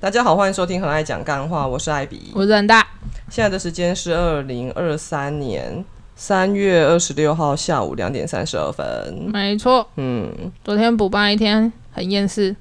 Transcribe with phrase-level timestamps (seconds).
[0.00, 2.30] 大家好，欢迎收听《很爱讲干话》，我是艾比。
[2.32, 2.86] 我是很大，
[3.28, 5.84] 现在的时间是二零二三年
[6.14, 9.28] 三月二十六号下午两点三十二分。
[9.32, 9.84] 没错。
[9.96, 10.32] 嗯，
[10.62, 12.54] 昨天补班一天很厌世，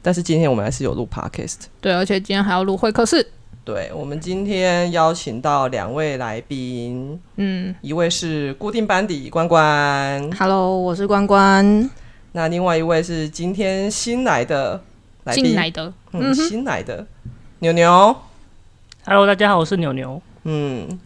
[0.00, 1.64] 但是今天我们还是有录 podcast。
[1.82, 3.26] 对，而且今天还要录会客室。
[3.62, 11.90] 对，我们今天邀请到两位来宾，嗯，一位是固定班底关关，Hello，我是关关。
[12.32, 14.80] 那另外一位是今天新来的
[15.24, 17.06] 来宾，进来的，嗯，新来的
[17.60, 18.16] 牛牛
[19.04, 20.20] ，Hello，大家好，我是牛牛。
[20.44, 20.98] 嗯，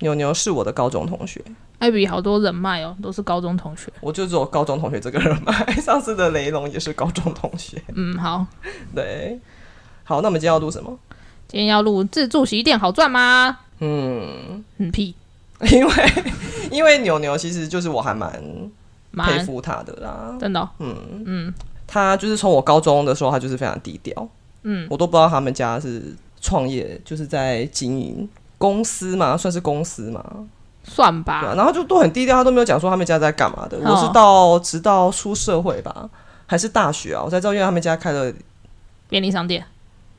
[0.00, 1.42] 牛牛是我的高中同学，
[1.78, 3.90] 艾比好多人脉哦，都是高中同学。
[4.00, 5.52] 我就只有高中同学这个人脉。
[5.76, 8.44] 上次的雷龙也是高中同学， 嗯，好，
[8.94, 9.38] 对。
[10.02, 10.98] 好，那我们今天要录什么？
[11.48, 13.60] 今天要录自助洗衣店好赚吗？
[13.80, 15.14] 嗯，很，屁，
[15.72, 15.92] 因为
[16.70, 18.30] 因为牛牛其实就是我还蛮
[19.16, 20.36] 佩服他的啦。
[20.38, 21.54] 真的哦、嗯，嗯
[21.94, 24.28] 他就是从我高中的时候，他就是非常低调，
[24.64, 26.02] 嗯，我都不知道他们家是
[26.40, 28.28] 创业，就是在经营
[28.58, 30.20] 公司嘛，算是公司嘛，
[30.82, 31.54] 算对啊，吧。
[31.54, 33.78] 然后就都很低调，他都没有讲说他们家在干嘛的。
[33.78, 36.10] 哦我是到直到出社会吧，
[36.46, 38.32] 还是大学啊，我才知道，因为他们家开了，
[39.08, 39.64] 便利商店，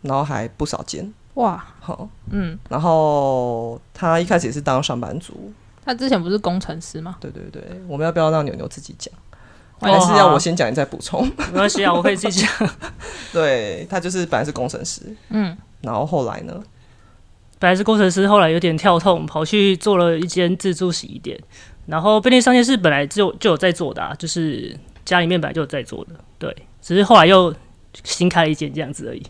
[0.03, 1.13] 然后还不少间。
[1.33, 5.51] 哇，好，嗯，然后他一开始也是当上班族，
[5.83, 7.17] 他之前不是工程师吗？
[7.19, 9.13] 对对对，我们要不要让牛牛自己讲？
[9.79, 11.25] 哦还是要我先讲，你再补充？
[11.51, 12.69] 没关系啊， 我可以自己讲。
[13.33, 16.53] 对他就是本来是工程师，嗯，然后后来呢，
[17.59, 21.37] 本来是工程师，后来有点跳痛，跑去做了一间自助洗衣店。
[21.87, 27.53] 然后便利商店是本来就就有在做的、啊，就是家里面本来就有在做的，对，只是后来又
[28.03, 29.21] 新开了一间这样子而已。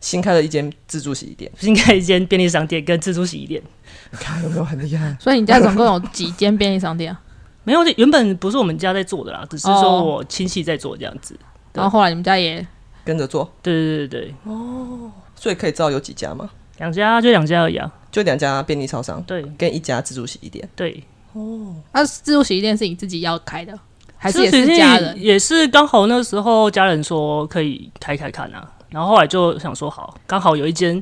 [0.00, 3.62] 新开了一间自助洗衣店，新开一间便利商店跟自助洗衣店，
[4.10, 5.14] 你 看有没有很厉害？
[5.20, 7.20] 所以你家总共有几间便利商店啊？
[7.64, 11.34] 没有，原本不是我们家在做的啦，只是哦说我亲戚在做这样子。
[11.72, 12.66] 对然后后来你们家也
[13.04, 16.50] 跟着做，对对对对，哦所以可以知道有几家吗？
[16.78, 17.90] 两家就两家而已啊。
[18.10, 20.68] 就两家便利超商对跟一家自助洗衣店。
[20.74, 23.78] 对，哦那、自助洗衣店是你自己要开的，
[24.16, 25.22] 还是也是家人？
[25.22, 31.00] 也是刚好那时候家人说可以开开看啊，然后后来就想说好，刚好有一间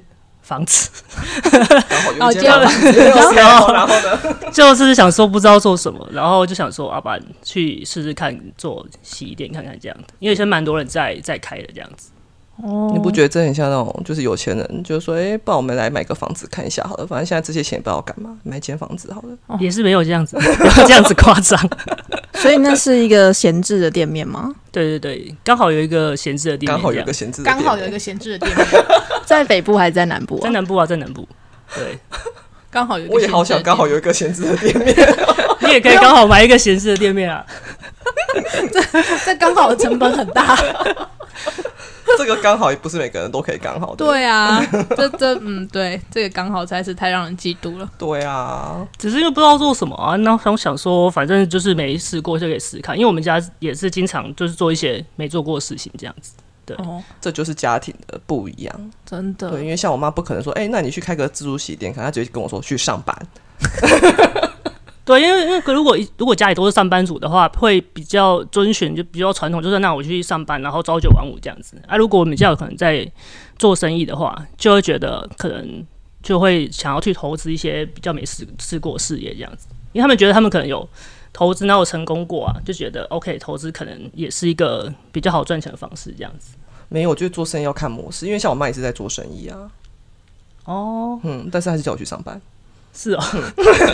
[0.49, 0.89] 房子，
[2.17, 2.91] 然后有哦一间房子，
[3.37, 4.51] 然后然后呢？
[4.51, 12.09] 就是想说不知道做什么，然后就想说要不然去试试看做洗衣店看看这样的，因为现在蛮多人在在开的这样子。
[12.63, 19.29] 哦你不觉得这很像那种就是有钱人，就是说，哎、不然我们来买个房子看一下好了，反正现在这些钱也不知道干嘛，买间房子好了。
[19.47, 21.59] 哦也是没有这样子，不要这样子夸张。
[22.35, 24.55] 所以那是一个闲置的店面吗？
[24.73, 28.67] 对对对，刚好有一个闲置的店面，刚好有一个闲置的店面，刚好有一个闲置的店面，
[29.25, 30.43] 在北部还是在南部、啊？
[30.43, 31.27] 在南部啊，在南部。
[31.75, 31.99] 对，
[32.71, 34.95] 刚好有一个我也好想刚好有一个闲置的店面，
[35.61, 37.45] 你也可以刚好买一个闲置的店面啊。
[39.25, 40.57] 这刚好成本很大。
[42.17, 44.05] 这个刚好也不是每个人都可以刚好的。
[44.05, 44.65] 对啊，
[44.97, 47.91] 这这嗯，对，这个刚好实在是太让人嫉妒了。
[47.99, 56.33] 对啊，只是因为不知道做什么啊，那我想说，反正就是没试过就可以试试看，因为我们家也是经常就是做一些没做过的事情这样子。
[56.77, 58.91] 哦，这就是家庭的不一样。
[59.07, 63.17] 真的对，因为像我妈不可能说，哎、那你去开个自助洗衣店，可能她直接跟我说去上班。
[65.09, 71.81] 对，因为因为如果如果家里都是上班族的话，会比较遵循就比较传统，就是那我去上班，然后朝九晚五这样子。
[71.87, 73.11] 啊，如果我们家有可能在
[73.59, 75.83] 做生意的话，就会觉得可能
[76.23, 80.87] 就会想要去投资一些比较没试试过的事业这样子，因为他们觉得他们可能有
[81.33, 86.55] 投资，然后有成功过啊，就觉得 OK，投资可能也是一个比较好赚钱的方式这样子。
[86.91, 89.71] 没有，我觉得做生意要看模式，因为像我妈也是在做生意啊，
[90.67, 92.39] 哦，嗯，但是还是叫我去上班。
[92.99, 93.23] 是哦，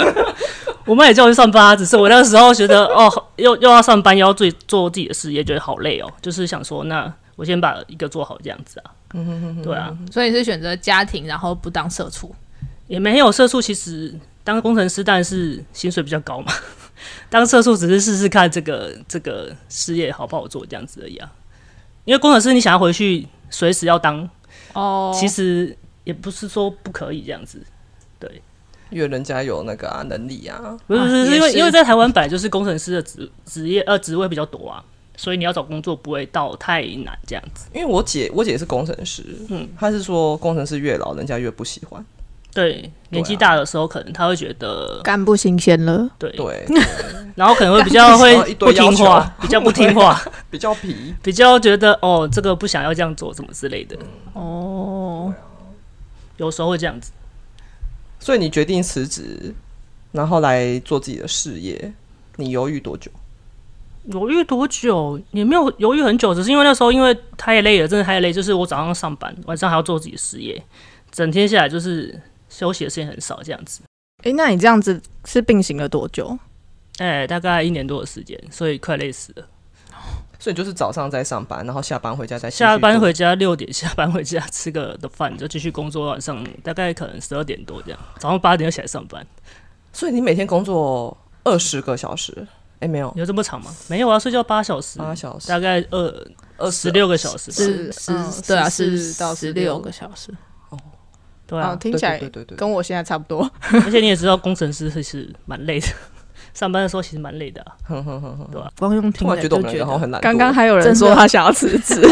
[0.86, 6.10] 我妈也叫我去上班啊，只是我那个时候觉得哦，又又要上班，又要做做自己的事业，觉得好累哦。
[6.22, 8.90] 就是想说，那我先把一个做好这样子啊。
[9.62, 12.34] 对啊，所以是选择家庭，然后不当社畜。
[12.86, 16.50] 也没有社畜，其实当工程师但是薪水比较高嘛。
[17.28, 21.30] 当社畜只是试试看这个这个事业好不好做这样子而已啊。
[22.06, 24.26] 因为工程师你想要回去随时要当，
[24.72, 27.62] 哦，其实也不是说不可以这样子。
[28.90, 34.82] 因为人家有那个啊能力啊，不是不是，啊是因为因为在台湾本来就是工程师的职职业呃职位比较多啊，
[35.16, 37.66] 所以你要找工作不会到太难这样子。
[37.72, 42.04] 因为我姐我姐是工程师，嗯，她是说工程师越老，人家越不喜欢。
[42.52, 46.08] 对，年纪大的时候可能他会觉得干不新鲜了。
[46.16, 46.64] 对， 对，
[47.34, 51.12] 然后可能会比较会不听话， 比较不听话，比较皮。
[51.20, 53.96] 比较觉得哦这个不想要这样做什么之类的，
[54.34, 55.34] 哦，
[56.36, 57.10] 有时候会这样子。
[58.24, 59.54] 所以你决定辞职，
[60.12, 61.92] 然后来做自己的事业，
[62.36, 63.10] 你犹豫多久？
[64.06, 68.32] 犹豫多久也没有犹豫很久，只是因为那时候因为太累了，真的太累。
[68.32, 70.64] 就是我早上上班，晚上还要做自己的事业，
[71.10, 72.18] 整天下来就是
[72.48, 73.82] 休息的时间很少，这样子。
[74.22, 76.38] 诶，那你这样子是并行了多久？
[76.96, 79.46] 哎、大概一年多的时间，所以快累死了。
[80.44, 89.26] 所以就是早上在上班，然后下班回家再下班回家六点，下班回家吃个的饭就继续工作，晚上大概可能十二点多这样，早上八点就起来上班。
[89.90, 92.46] 所以你每天工作二十个小时？
[92.80, 93.74] 哎，没有，有这么长吗？
[93.88, 96.26] 没有啊，睡觉八小时，八小时，大概二
[96.58, 97.56] 二十六个小时吧。
[97.56, 100.30] 是十嗯对啊，十十到十十六六个小时。
[100.68, 100.78] 哦
[101.46, 103.50] 对啊，，听起来对对对对，跟我现在差不多。
[103.86, 105.86] 而且你也知道，工程师是是蛮累的，
[106.54, 107.72] 上班的时候其实蛮累的、啊。
[107.88, 110.20] 哼哼哼哼对吧光用听突然觉得我了就觉得们两个好很难。
[110.20, 112.00] 刚刚还有人说他想要辞职，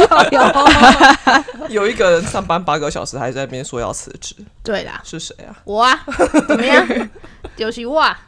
[1.70, 5.56] 有一个人上班八个小时，还在那边说要辞职，对啦，是谁啊？
[5.64, 5.98] 我啊，
[6.48, 6.86] 怎么样？
[7.56, 8.18] 就是我啊，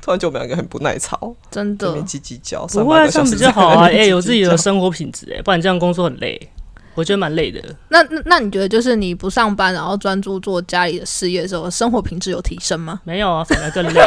[0.00, 4.74] 突然觉得我们两个很不耐操，真的叽叽叫，不会啊，这样比较好啊，哎、有自己的生。
[4.74, 6.50] 生活品质，哎，不然这样工作很累，
[6.94, 7.60] 我觉得蛮累的。
[7.88, 13.00] 那那那你觉得，就是你不上班，然后专注做家里的事业的时候，生活品质有提升吗？
[13.04, 14.00] 没有啊，反而更累，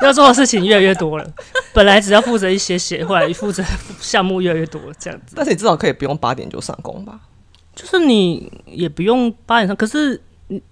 [0.00, 1.26] 要做的事情越来越多了。
[1.72, 3.62] 本来只要负责一些些，后来负责
[4.00, 5.34] 项目越来越多，这样子。
[5.36, 7.20] 但是你至少可以不用八点就上工吧？
[7.74, 10.20] 就是你也不用八点上，可是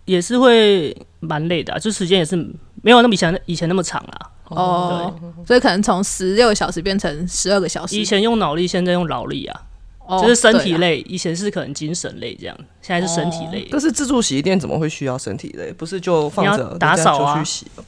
[0.04, 2.36] 也是会蛮累的、啊，就时间也是
[2.82, 4.30] 没有那么以前以前那么长啦。
[4.48, 5.14] 哦，
[5.46, 7.96] 所以可能从十六个小时变成十二个小时。
[7.96, 9.62] 以前用脑力，现在用劳力啊，
[10.06, 11.00] 哦就是身体累。
[11.02, 13.68] 以前是可能精神累这样，现在是身体累。
[13.70, 15.70] 但是自助洗衣店怎么会需要身体累？
[15.72, 17.84] 不是就放着打扫啊就去洗了？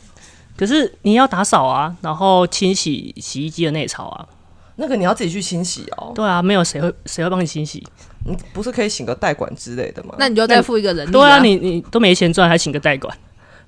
[0.61, 4.29] 可是你要打扫啊，然后清洗洗衣机的内槽啊，
[4.77, 7.83] 那个你要自己去清洗哦，对啊，没有谁会谁会帮你清洗？
[8.27, 10.15] 你不是可以请个代管之类的吗？
[10.19, 13.17] 那你就再付一个人力、对啊，你你都没钱赚，还请个代管？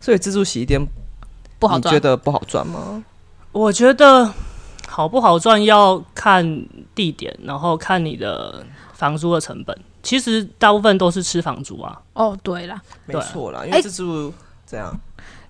[0.01, 0.87] 所以自助洗衣店
[1.59, 2.01] 不好赚你觉。
[2.07, 3.03] 得不好赚吗？
[3.53, 4.31] 我觉得
[4.87, 8.63] 好不好赚要看地点，然后看你的
[8.93, 9.75] 房租的成本。
[10.03, 14.31] 其实大部分都是吃房租啊，哦，对啦，没错啦，因哎为自助
[14.67, 14.95] 这样，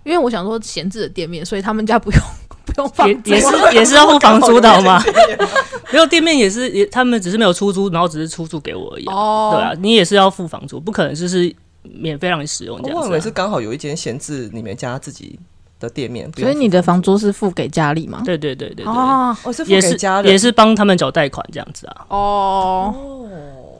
[0.04, 2.20] 因为我想说闲置的店面，所以他们家不用
[2.64, 5.02] 不用放也租也是也是要付房租的好吗？
[5.92, 9.14] 没有店面也是也，他们只是没有出租，然后只是出租给我而已、啊。
[9.14, 13.00] 哦，对啊，你也是要付房租，不可能就是免费让你使用这样子、啊。
[13.02, 15.38] 我以为是刚好有一间闲置你们家自己
[15.78, 18.22] 的店面，所以你的房租是付给家里吗？
[18.24, 22.06] 对对对对对，哦哦是付也是给家人，也是帮他们缴贷款这样子啊。
[22.08, 22.94] 哦，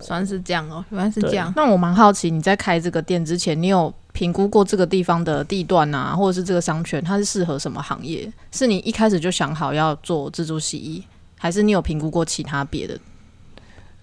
[0.01, 1.51] 算是这样哦，原来是这样。
[1.57, 8.31] 那我蛮好奇，你在开这个店之前，你有评估过这个地方的地段啊，或者是这个商圈，它是适合什么行业？
[8.51, 11.03] 是你一开始就想好要做自助洗衣，
[11.39, 12.99] 还是你有评估过其他别的？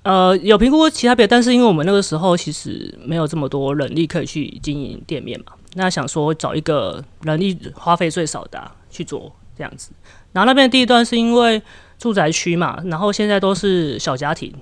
[0.03, 9.91] 呃，有评估过其他别的，但是因为我们那个时候其实没有这么多人力可以去经营店面嘛，那想说找一个人力花费最少的、去做这样子。
[10.31, 11.61] 然后那边的地段是因为
[11.97, 14.53] 住宅区嘛，然后现在都是小家庭，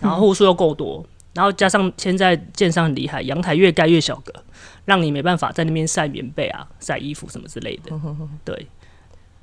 [0.00, 4.32] 然后户数又够多，然后加上现在建商很厉害，阳台越盖越小个，
[4.84, 7.92] 让你没办法在那边晒棉被啊、晒衣服什么之类的，
[8.44, 8.66] 对，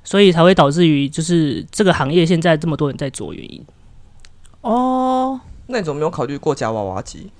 [0.04, 3.64] 所以才会导致于就是这个行业现在这么多人在做原因。
[4.60, 7.30] 哦，那你怎么没有考虑过夹娃娃机？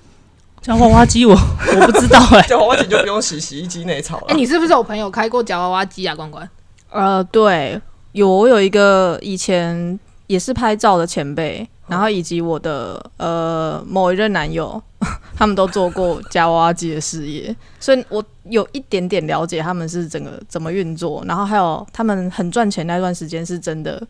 [0.61, 1.33] 夹娃娃机我
[1.79, 4.25] 我不知道哎、夹娃娃机就不用洗洗衣机那一槽了。
[4.27, 6.13] 哎，你是不是有朋友开过夹娃娃机啊？
[6.13, 6.49] 关关，
[6.89, 7.79] 呃，对，
[8.11, 9.97] 有我有一个以前
[10.27, 14.81] 也是拍照的前辈，然后以及我的呃某一任男友，
[15.35, 24.05] 他们都做过夹娃娃机的事业，所以我有一点点了解他们是整个怎么运作，然后还有他们很赚钱那段时间是真的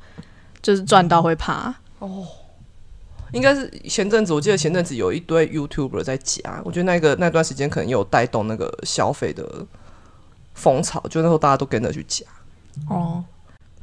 [0.62, 1.74] 就是赚到会怕。
[3.32, 9.48] 应该是前阵子，我记得前阵子有一堆 YouTuber 在夹，我觉得那个那段时间可能有带动那个消费的
[10.56, 12.26] 风潮，就那时候大家都跟着去夹。
[12.90, 13.24] 哦，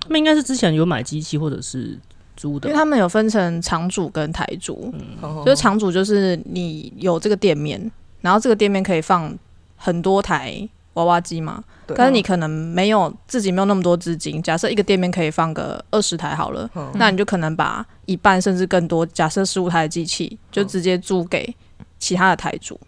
[0.01, 1.97] 他们应该是之前有买机器或者是
[2.37, 2.69] 租的。
[2.69, 5.43] 因为，他们有分成场主跟台主，嗯。
[5.45, 7.91] 就是场主就是你有这个店面，
[8.21, 9.35] 然后这个店面可以放
[9.77, 16.91] 很多台娃娃机嘛，对但是你可能没有自己没有那么多资金，假设一个店面可以放个二十台好了，嗯。
[16.95, 21.55] 那你就可能把一半甚至更多，假设十五台的机器就直接租给
[21.99, 22.79] 其他的台主。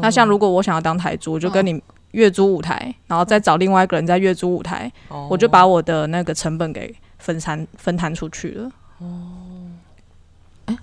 [0.00, 5.28] 那像如果我想要当台主，我就跟你月租五台，然后再找另外一个人再月租五台，哦。
[5.30, 8.70] 我就把我的那个成本给分摊分摊出去了。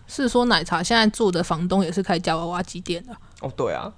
[0.07, 3.91] 是说奶茶现在住的房东也是开夹娃娃机店的，哦，对啊，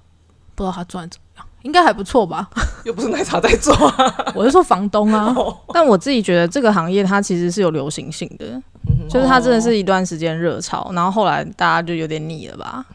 [0.55, 2.49] 不知道他赚怎么样，应该还不错吧？
[2.83, 5.35] 又不是奶茶在做、啊，我是说房东啊，
[5.73, 8.61] 但我自己觉得这个行业它其实是有流行性的，
[9.09, 12.85] 就是它真的是一段时间热潮，然后后来大家就有点腻了吧，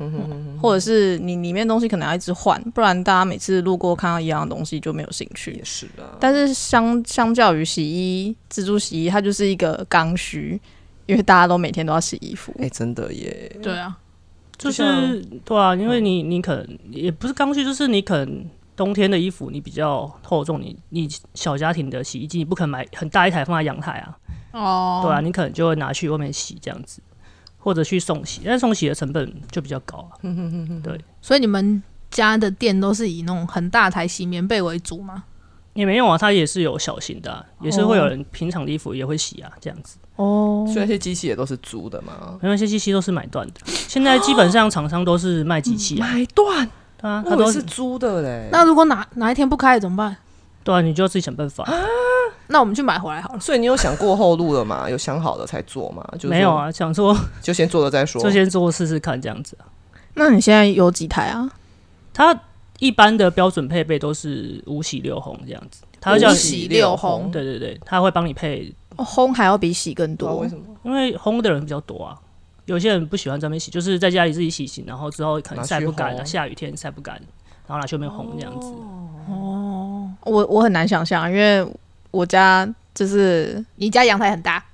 [0.61, 5.52] 或者是你里面东西可能要一直换，不然大家每次路过看到一样的东西就没有兴趣。
[5.52, 5.64] 也。
[5.64, 6.17] 是啊。
[6.21, 10.61] 但是相相较于洗衣自助洗衣，它就是一个刚需，
[11.06, 12.54] 因为大家都每天都要洗衣服。
[12.59, 13.97] 哎、真的耶，对啊，
[14.56, 18.44] 就是对啊，因为你你可能也不是刚需，就是你可能
[18.76, 24.18] 冬天的衣服你比较厚重，你你小家庭的洗衣机你不可能买很大一台放在阳台啊，
[24.52, 27.02] 哦，对啊，你可能就会拿去外面洗这样子，
[27.59, 30.18] 或者去送洗，但是送洗的成本就比较高啊。
[30.82, 35.25] 对，所以你们家的店都是以那种很大台洗棉被为主吗？
[35.75, 39.97] 也没有啊，它也是有小型的啊、也是会有人平常的衣服也会洗啊，这样子。
[40.17, 42.12] 哦所以那些机器也都是租的嘛。
[42.43, 46.69] 因为那些机器都是买断的，现在基本上厂商都是卖机器啊，买断，
[47.00, 48.49] 对啊，我以为它都是租的嘞。
[48.52, 50.17] 那如果哪哪一天不开了怎么办？
[50.62, 51.67] 对啊，你就要自己想办法。
[52.49, 53.41] 那我们去买回来好了。
[53.41, 54.88] 所以你有想过后路了吗？
[54.91, 56.07] 有想好了才做吗？
[56.14, 58.23] 就是没有，啊，想说就先做了再说。
[58.23, 59.64] 就先做试试看这样子啊。
[60.14, 61.50] 那你现在有几台啊？
[62.12, 62.38] 它
[62.83, 72.19] 一般的标准配备都是五洗六烘这样子，它会叫洗六烘对对对，它会帮你配，哦烘还要比洗更多为，什么因为烘的人比较多啊。
[72.65, 77.15] 有些人不喜欢在那边洗，就是在家里自己洗洗，然后之后可能晒不干啊，下雨天晒不干，
[77.69, 78.67] 然后拿去外面烘这样子。
[79.29, 81.65] 哦我我很难想象，因为
[82.11, 84.65] 我家就是你家阳台很大，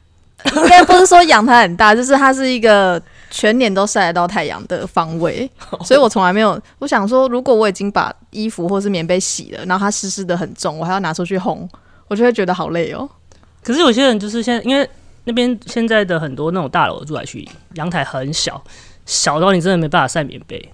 [0.45, 5.51] 应该不是说阳台很大，就是它是一个全年都晒得到太阳的方位，
[5.85, 6.61] 所以我从来没有。
[6.79, 11.69] 我想说，如果我已经把衣服或是棉被洗了，然后它湿湿的很重，我还要拿出去烘，
[12.07, 13.09] 我就会觉得好累哦。
[13.63, 14.89] 可是有些人就是现在，因为
[15.25, 18.63] 那边现在的很多那种大楼住宅区，阳台很小，
[19.05, 20.71] 小到你真的没办法晒棉被，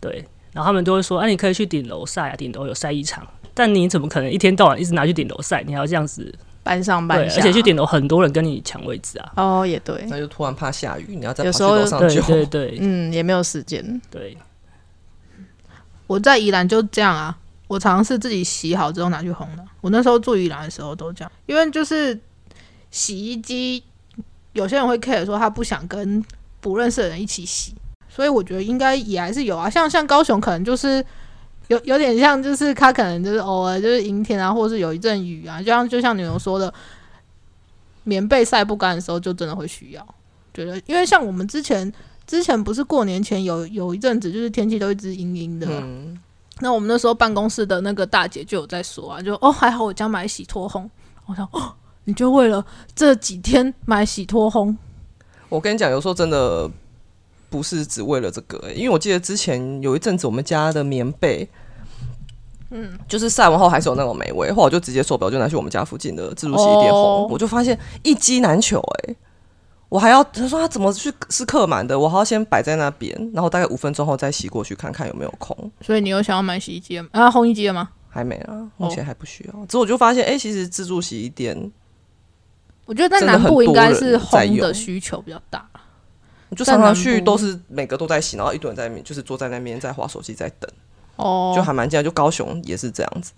[0.00, 0.24] 对。
[0.52, 3.26] 然后他们都会说，哎、你可以去顶楼晒啊，顶楼有晒衣场。
[3.52, 5.62] 但你怎么可能一天到晚一直拿去顶楼晒？
[5.66, 6.32] 你还要这样子，
[6.66, 9.32] 搬上对，搬下，而且去顶楼很多人跟你抢位置啊。
[9.36, 12.20] 哦也对，那就突然怕下雨，你要再跑去有时候对楼上去。
[12.22, 14.00] 对对嗯，也没有时间。
[14.10, 14.36] 对，
[16.06, 17.36] 我在宜兰就这样啊，
[17.68, 19.64] 我常常是自己洗好之后拿去烘的。
[19.80, 22.18] 我那时候住宜兰的时候都这样，因为就是
[22.90, 23.82] 洗衣机，
[24.52, 26.24] 有些人会 care 说他不想跟
[26.60, 27.74] 不认识的人一起洗，
[28.08, 29.70] 所以我觉得应该也还是有啊。
[29.70, 31.04] 像像高雄可能就是
[31.68, 36.72] 有有点像，就是他可能就是偶尔就是阴天啊，或者是有一阵雨啊，就像就像牛牛说的，
[38.04, 40.06] 棉被晒不干的时候，就真的会需要。
[40.54, 41.92] 觉得因为像我们之前
[42.26, 46.18] 之前不是过年前有有一阵子就是天气都一直阴阴的，嗯，
[46.60, 50.88] 那我们那时候办公室的那个大姐就有在说啊，就哦还好我家买洗脱烘，
[51.26, 54.74] 我想哦你就为了这几天买洗脱烘，
[55.48, 56.70] 我跟你讲，有时候真的
[57.48, 61.48] 不是只为了这个、欸因为我记得之前有一阵子我们家的棉被。
[62.70, 69.14] 嗯，就是晒完后还是有那种霉味，后来我就直接手表就拿去我们家附近的自助洗衣店烘，哦我就发现一机难求哎、
[69.88, 77.88] 我还要他说他怎么去是客满的，我还要先摆在那边，然后大概五分钟后再洗过去看看有没有空，所以你有想要买洗衣机吗啊烘衣机了吗？
[78.08, 79.66] 还没啊，目前还不需要。
[79.66, 81.70] 之后我就发现，哎、其实自助洗衣店，
[82.84, 85.68] 我觉得在南部应该是烘的需求比较大，
[86.56, 90.70] 我就常常去都是每个都在洗，然后一堆人在那边就是坐在那边在划手机在等，
[91.16, 92.02] 哦，就还蛮近的。
[92.02, 93.32] 就高雄也是这样子，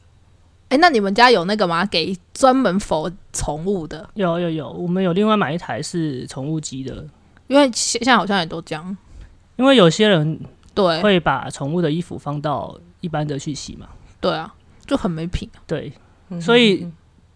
[0.68, 1.84] 哎、那你们家有那个吗？
[1.87, 4.08] 给专门否宠物的？
[4.14, 7.04] 有有有，我们有另外买一台是宠物机的，
[7.48, 8.96] 因为现现在好像也都这样，
[9.56, 10.38] 因为有些人
[10.75, 11.02] 对。
[11.02, 13.88] 会把宠物的衣服放到一般的去洗嘛，
[14.20, 14.54] 对啊，
[14.87, 15.58] 就很没品、啊。
[15.66, 15.92] 对，
[16.40, 16.88] 所以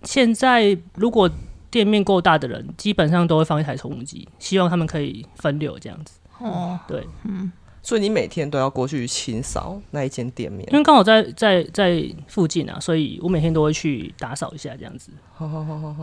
[0.05, 1.29] 现在如果
[1.73, 6.21] 店面够大的人，基本上都会放一台宠物机，希望他们可以分流这样子。
[6.39, 7.51] 哦，对，嗯
[7.83, 10.79] 所以你每天都要过去清扫那一间店面因。
[10.79, 15.11] 为刚好在在在附近啊，所以我每天都会去打扫一下这样子。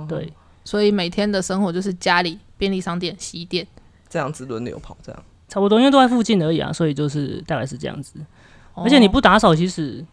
[0.09, 0.33] 对，
[0.65, 3.65] 所以每天的生活就是家里便利商店、洗衣店。
[4.09, 8.19] 这样子轮流跑，这样差不多，因为都在附近而已啊，所以就是大概是这样子。
[8.73, 10.03] 哦而且你不打扫，其实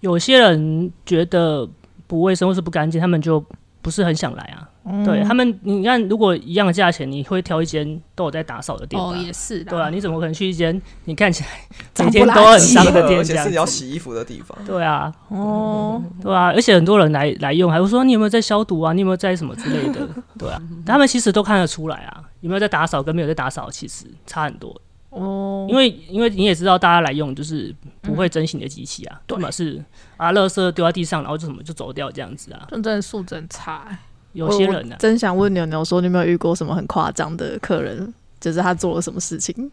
[0.00, 1.68] 有些人觉得
[2.08, 3.44] 不卫生或是不干净，他们就
[3.80, 4.68] 不是很想来啊。
[4.88, 9.08] 嗯对他们，你看，如果一样的价钱，你会挑一间都有在打扫的店吧？
[9.08, 9.70] 哦，也是的。
[9.70, 11.50] 对啊，你怎么可能去一间你看起来
[11.92, 13.66] 脏每不拉几天都很脏的而店这样且是你要？
[13.66, 14.56] 洗衣服的地方。
[14.64, 18.92] 对啊，哦，对啊，而且很多人来来用，还会说你有没有在消毒啊？
[18.92, 20.08] 你有没有在什么之类的？
[20.38, 24.80] 对啊，他们其实都看得出来啊，有没有在打扫跟没有在打扫其实差很多。
[25.10, 29.82] 哦，因为因为你也知道，大家来用就是不会珍惜你的机器啊，要么是
[30.16, 32.68] 啊，垃圾丢在地上，然后就什么就走掉这样子啊。
[32.70, 33.98] 真的素质很差、欸。
[34.36, 38.14] 有些人呢、我真想问牛牛说，你有没有遇过什么很夸张的客人？
[38.38, 39.70] 就是他做了什么事情，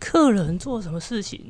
[0.00, 1.40] 客人做什么事情，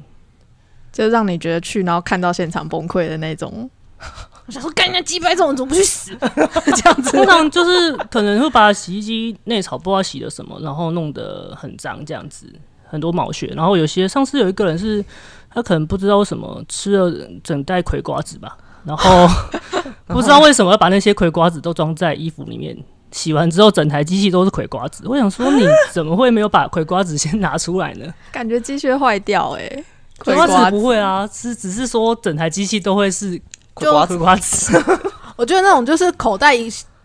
[0.92, 3.68] 就让你觉得去然后看到现场崩溃的那种。
[4.46, 6.10] 我想说，干人家鸡掰这种人怎么不去死？
[6.20, 12.52] 这样子通常就是可能会把洗衣机内槽不知道洗了什么，然后弄得很脏这样子，
[12.84, 13.46] 很多毛屑。
[13.56, 15.02] 然后有些上次有一个人是，
[15.48, 19.28] 他可能不知道为什么吃了整袋葵瓜子吧，然后
[20.08, 22.76] 不知道为什么要把那些葵瓜子都装在衣服里面，
[23.10, 25.04] 洗完之后整台机器都是葵瓜子。
[25.06, 28.06] 我想说，你怎么会没有把葵瓜子先 拿出来呢？
[28.32, 29.84] 感觉机器会坏掉哎、
[30.18, 33.40] 葵瓜子不会啊，是只是说整台机器都会是
[33.74, 34.82] 葵瓜子葵瓜子。
[35.36, 36.54] 我觉得那种就是口袋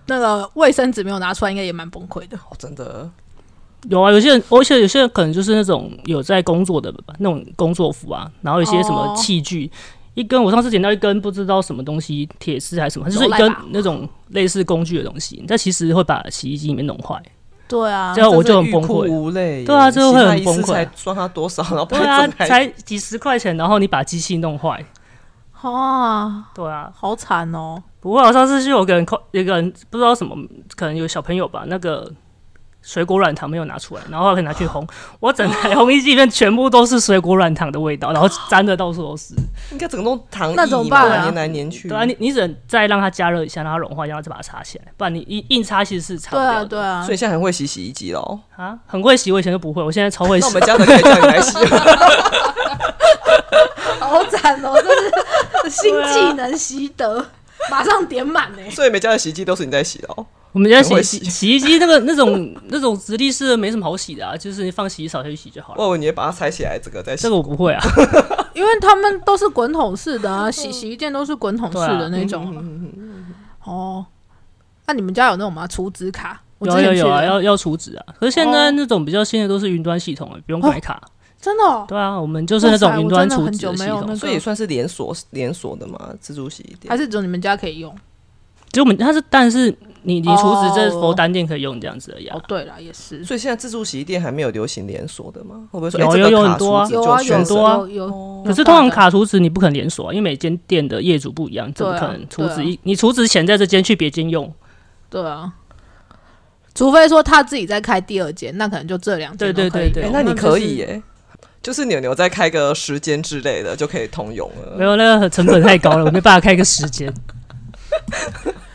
[0.07, 2.38] 那个卫生纸没有拿出来，应该也蛮崩溃的。
[2.38, 3.10] 哦，真的，
[3.89, 9.69] 有啊，有些人，而且有些人可能就是那种有在工作的那种工作服啊，然后一些什么哦器具，
[10.17, 17.21] 一根我上次捡到一根不知道什么东西，铁丝还是什么，就是一根那种类似工具的东西，但其实会把洗衣机里面弄坏。
[17.67, 19.07] 对啊这样我就很崩溃。
[19.07, 19.63] 无泪。
[19.63, 24.83] 对啊最后会很崩溃才赚他多少，然后对啊，才几十块钱，然后你把机器弄坏。
[25.62, 27.83] 啊，对啊，好惨哦！
[28.00, 30.36] 不过我上次是有个人扣，有个人不知道什么，
[30.75, 32.12] 可能有小朋友吧，那个
[32.88, 34.88] 水果软糖没有拿出来，然后可以拿去烘，
[35.20, 39.36] 我整台烘衣机里面全部都是水果软糖的味道，然后沾的到处都是。
[39.74, 41.89] 应该整个都糖那怎么办啊粘来粘去。
[41.89, 46.67] 对啊，你你只能再让它加热一下，让它融化，然后再把它擦起来，不然你硬硬擦其实是擦不对啊，掉的。
[46.70, 48.39] 对啊所，以现在很会洗洗衣机喽。
[48.56, 50.53] 啊，很会洗，我以前就不会，我现在超会洗那我。
[50.53, 51.58] 们家的可以叫你来洗。
[54.00, 54.74] 好惨哦！
[54.82, 57.25] 这是 新技能习得，
[57.70, 58.60] 马上点满呢。
[58.72, 60.25] 所以每家的洗衣机都是你在洗的哦。
[60.57, 65.83] 我们家洗洗洗洗衣机那个那种那种直立式的没什么好洗的啊，就是你放洗衣槽下去洗就好了。
[65.83, 67.21] 哦你也把它拆起来，这个再洗。
[67.21, 67.79] 这个我不会啊，
[68.55, 72.81] 因为他们都是滚筒式的啊，洗洗衣店都是滚筒式的那种。
[73.63, 74.03] 哦，
[74.87, 75.67] 那你们家有那种吗？
[75.67, 76.41] 储值卡？
[76.61, 78.05] 有有有啊，要要储值啊。
[78.19, 80.99] 可是现在哦那种比较新的都是云端系统，不用买卡。
[81.39, 84.15] 真的哦，对啊，我们就是那种云端储值系统久没有那。
[84.15, 86.89] 所以也算是连锁连锁的嘛，自助洗衣店。
[86.89, 87.95] 还是只有你们家可以用？
[88.71, 89.73] 就我们它是，但是
[90.07, 92.43] 你你厨子这哦佛单店可以用这样子的呀啊哦，。
[92.47, 95.67] 对了，也是所以现在自助洗衣店还没有流行连锁的吗？
[95.69, 97.03] 会不会说有哎这个卡有有很多啊有
[97.35, 102.79] 很多啊有可是通常卡厨子你不可能连锁啊，因为每间店的业主不一样，怎么可能储值对啊一？
[102.83, 104.51] 你厨子钱在这间去别间用？
[105.09, 105.51] 对啊，
[106.73, 111.03] 除非说他自己在开第二间，那可能就这两间对对都可以对对那你可以耶，
[111.61, 114.77] 就是牛牛再开个时间之类的就可以通用了。
[114.77, 117.13] 没有那个成本太高了，我没办法开个时间。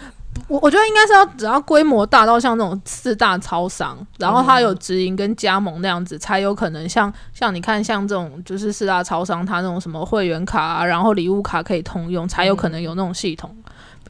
[0.52, 13.56] 我我觉得应该是要只要规模大到像那种四大超商，然后它有直营跟加盟那样子，才有可能像像你看像这种就是四大超商，它那种什么会员卡啊，然后礼物卡可以通用，才有可能有那种系统。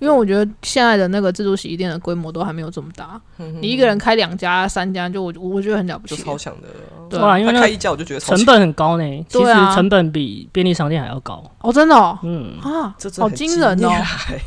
[0.02, 3.20] 因为我觉得现在的那个自助洗衣店的规模都还没有这么大，
[3.60, 6.16] 你一个人开两家、三家，就我我觉得很了不起。
[6.16, 6.66] 就超强的，
[7.08, 11.40] 对对啊，因为开一家我就觉得，成本很高呢，其实对啊成本比便利商店还要高。
[11.60, 13.90] 哦，真的哦，嗯，啊这，真的好很惊人哦！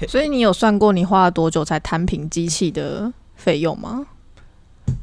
[0.09, 4.05] 所以你有算过你花了多久才摊平机器的费用吗？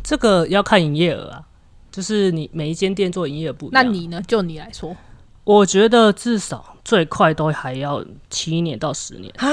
[0.04, 1.42] 这个要看营业额啊，
[1.90, 3.82] 就是你每一间店做营业额不一样。
[3.82, 4.22] 那你呢？
[4.28, 4.94] 就你来说，
[5.44, 9.48] 我觉得至少最快都还要七年到十年啊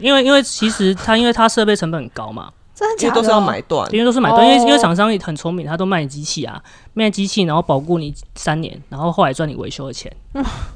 [0.00, 3.14] 因为因为其实它因为它设备成本很高嘛，真的假的？
[3.14, 6.62] 都是要买断，因为都是买断，因为哦因为厂商也很聪明，他都卖你机器啊，
[6.94, 10.10] 卖机器然后保护你三年，然后后来赚你维修的钱。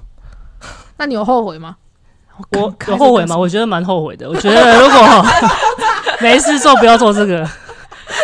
[0.97, 1.77] 那你有后悔吗？
[2.51, 3.37] 我开有后悔吗？
[3.37, 4.29] 我觉得蛮后悔的。
[4.29, 5.27] 我觉得如果
[6.21, 7.49] 没事做，不要做这个，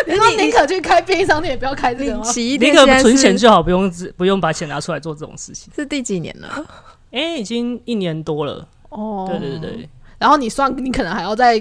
[0.07, 2.25] 你说宁可去开便利商店，也不要开这个吗？
[2.25, 5.73] 洗衣你店现在可存钱是就好，不用自不用把钱拿出来做这种事情。
[5.75, 6.49] 是第几年了？
[7.13, 8.67] 哎、已经一年多了。
[8.91, 9.89] 哦，对对对，
[10.21, 11.55] 然后你算，你可能还要再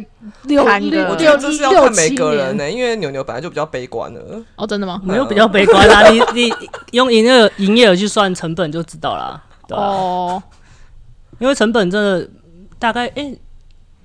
[0.44, 4.44] 六六六这是要六看每七年个人呢、因为牛牛本来就比较悲观了。
[4.58, 5.02] 哦，真的吗？
[5.02, 6.54] 没有比较悲观啦、 你你
[6.92, 9.42] 用营业额营业额去算成本就知道啦。
[9.70, 10.44] 哦，
[11.40, 12.30] 因为成本真的
[12.78, 13.34] 大概哎、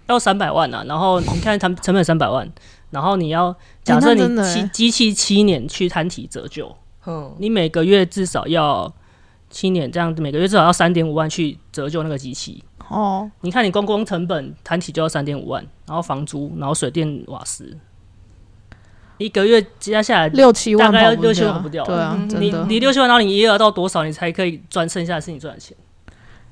[0.07, 2.49] 要三百万啊，然后你看成成本三百万，
[2.91, 6.73] 然后你要假设你七机器七年去摊体折旧，
[7.07, 8.95] 嗯，你每个月至少要
[9.51, 12.63] 七年这样，每个月至少要三点五万去折旧那个机器。
[12.89, 17.77] 哦，你看你公共成本摊起就要三点五万，然后房租，然后水电瓦斯，
[19.19, 22.55] 一个月加下来，六七万大概六七万跑不掉对啊，嗯你。
[22.69, 25.77] 你六七万，然后你营业额到多少，你才可以赚剩下的是你赚的钱？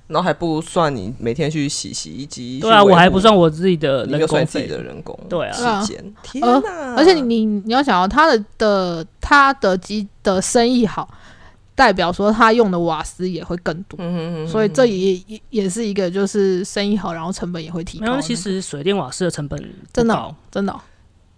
[0.09, 6.15] 然后还不算你每天去洗洗衣机，对啊，我还不算我自己的人工费的人工对啊时间。
[6.23, 6.95] 天呃哪！
[6.97, 11.09] 而且你你你要想要他的的他的机的生意好，
[11.75, 20.81] 代表说他用的瓦斯也会更多，嗯哼哼所以这也也也是一个就是生意好，然后成本也会提高其实水电瓦斯的成本真的哦真的哦。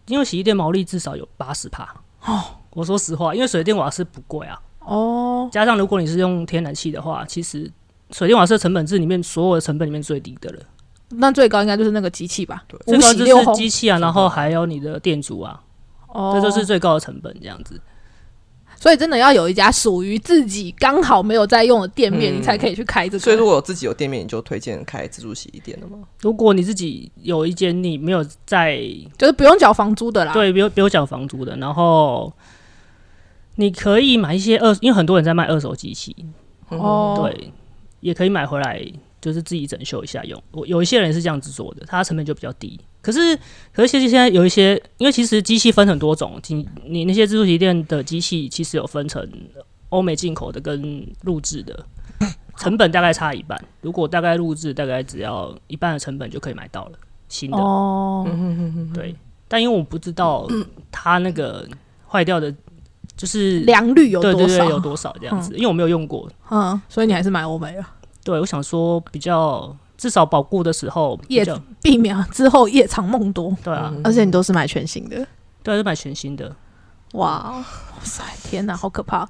[0.07, 1.94] 因为洗衣店毛利至少有八十帕。
[2.27, 7.70] 哦，我说实话，因为水电瓦斯不贵啊，哦，加上如果你是用天然气的话，其实
[8.11, 10.61] 水电瓦斯的成本是里面所有的成本里面最低的了。
[11.11, 15.61] 那最高应该就是那个机器吧，最高就是机器啊，然后还有你的电阻啊，
[16.09, 17.81] 哦，这就是最高的成本这样子。
[18.85, 23.18] 所以真的要有一家属于自己刚好没有在用的店面，嗯你才可以去开这个。
[23.18, 26.01] 所以如果有自己有店面，你就推荐开自助洗衣店的吗？
[26.20, 28.79] 如果你自己有一间你没有在
[29.16, 32.31] 就是不用缴房租的啦。，对，不用不用缴房租的，然后
[33.55, 36.14] 你可以买一些二，因为很多人在卖二手机器，
[36.68, 37.51] 哦，对，
[38.01, 38.87] 也可以买回来，
[39.18, 40.38] 就是自己整修一下用。
[40.51, 42.79] 我有一些人是这样子做的，它成本就比较低。
[43.04, 43.38] 可是，
[43.70, 49.28] 可是其实现在有一些，因为其实机器分很多种，你你那些自助洗衣店的机器其实有分成
[49.90, 51.84] 欧美进口的跟录制的，
[52.56, 53.62] 成本大概差一半。
[53.82, 56.92] 如果大概录制，大概只要一半的成本就可以买到了
[57.28, 57.58] 新的。
[57.58, 58.26] 哦，
[58.94, 59.14] 对，
[59.46, 60.48] 但因为我不知道
[60.90, 61.68] 它那个
[62.08, 62.52] 坏掉的，
[63.16, 64.46] 就是良率有对多少？
[64.48, 66.28] 对对有多少这样子，因为我没有用过。
[66.50, 71.46] 嗯，所以你还是买欧美啊，对，我想说比较至少保固的时候比夜
[71.80, 73.56] 避免之后夜长梦多。
[73.64, 75.26] 对啊，而且你都是买全新的，
[75.62, 76.54] 对啊，就买全新的。
[77.12, 77.64] 哇，哇
[78.02, 79.26] 塞，天哪，好可怕！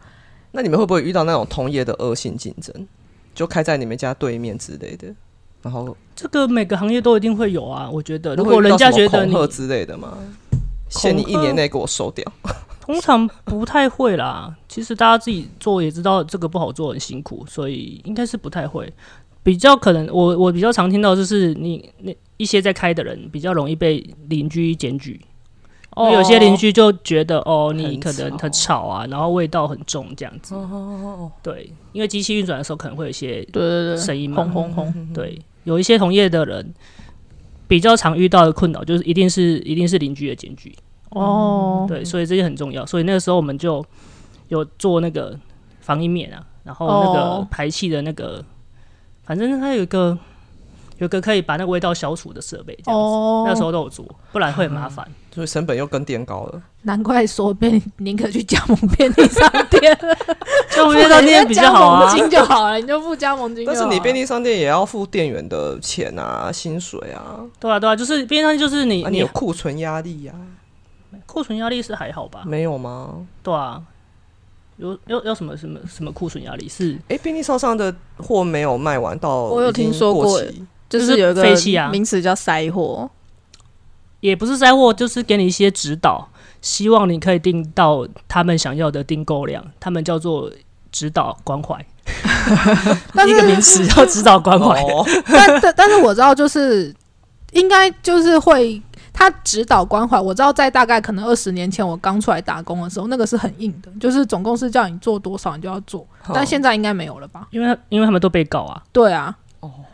[0.51, 2.75] 那你们会不会遇到那种同业的恶性竞争，
[3.33, 5.15] 就开在你们家对面之类的？
[5.63, 10.19] 然后这个每个行业都一定会有啊，我觉得如果人家觉得你恐吓之类的嘛？
[10.89, 12.25] 限你一年内给我收掉。
[12.81, 18.93] 通常不太会啦，其实大家自己做也知道这个不好做，很辛苦，所以应该是不太会。
[19.45, 25.21] 比较可能，我我比较常听到就是你那一些在开的人比较容易被邻居检举，
[25.97, 30.55] 因为有些邻居就觉得哦，你可能很吵啊，然后味道很重这样子。
[30.55, 34.43] 哦对，因为机器运转的时候可能会有一些对对对，声音嘛。
[34.43, 36.75] 轰轰轰，对，有一些同业的人
[37.69, 40.75] 比较常遇到的困扰就是一定是一定是邻居的检举，
[41.11, 42.85] 哦，对，所以这些很重要。
[42.87, 43.85] 所以那个时候我们就
[44.49, 45.39] 有做那个
[45.81, 47.49] 防音棉啊，然后那个哦。
[47.51, 48.45] 排气的那个，
[49.27, 50.17] 反正它有一个
[50.99, 53.05] 有一个可以把那个味道消除的设备，这样子。
[53.07, 55.07] 哦，那时候都有做，不然会很麻烦。
[55.35, 56.63] 所以成本又更垫高了。
[56.83, 59.99] 难怪说便宁可去加盟便利商店，
[60.71, 62.17] 就味道店比较好啊加盟。
[62.17, 63.81] 金就好了，你就付加盟金就好了。
[63.81, 70.33] 但是你便利商店也要付店员的钱啊、薪水啊，对啊，对啊，就是边上就是你啊，你你有库存压力呀、
[71.27, 72.43] 库存压力是还好吧？
[72.47, 73.27] 没有吗？
[73.43, 73.83] 对啊，
[74.77, 76.69] 有有有什么什么什么库存压力？
[76.69, 80.43] 是哎、便利商上的货没有卖完到，我有听说过
[80.89, 81.89] 就是有一个废弃啊。
[81.91, 83.09] 名词叫塞货，
[84.21, 86.29] 也不是塞货，就是给你一些指导，
[86.61, 90.51] 希望你可以订到他们想要的订购量，他们叫做
[90.93, 91.85] 指导关怀，
[93.15, 94.81] 但是一个名词叫指导关怀。
[94.83, 96.95] 哦， 但但但是我知道，就是
[97.53, 98.81] 应该就是会
[99.15, 100.21] 他指导关怀。
[100.21, 107.47] 我知道在大概可能二十年前我刚出来打工的时候，那个是很硬的，就是总公司叫你做多少你就要做，但现在应该没有了吧？
[107.53, 109.35] 因为因为他们都被告啊，对啊，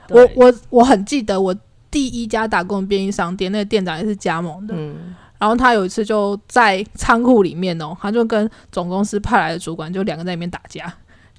[0.09, 1.54] 我我我很记得我
[1.90, 10.92] 第一家打工的便利商店，那个店长也是加盟的，嗯，然后他有一次就在仓库里面哦，他就跟总公司派来的主管就两个在里面打架，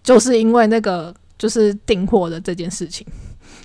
[0.03, 3.05] 就是因为那个就是订货的这件事情。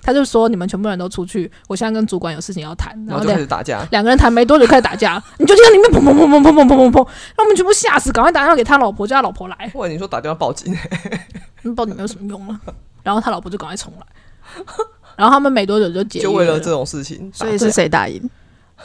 [0.07, 3.85] 他就说：“你们全部人都出去，我现在跟主管有事情要谈。”然然后就开始打架。
[3.91, 9.69] 两个人谈没多久开始打架，你就听到里面砰砰砰砰砰砰砰砰砰，让我们全部吓死，赶快打电话给他老婆，叫他老婆来。
[9.73, 10.73] 或者你说打电话报警，
[11.63, 12.57] 嗯报警没有什么用了，
[13.03, 14.63] 然后他老婆就赶快重来，
[15.17, 18.29] 然后他们没多久就解了 就为了这种事情，所以是谁打赢？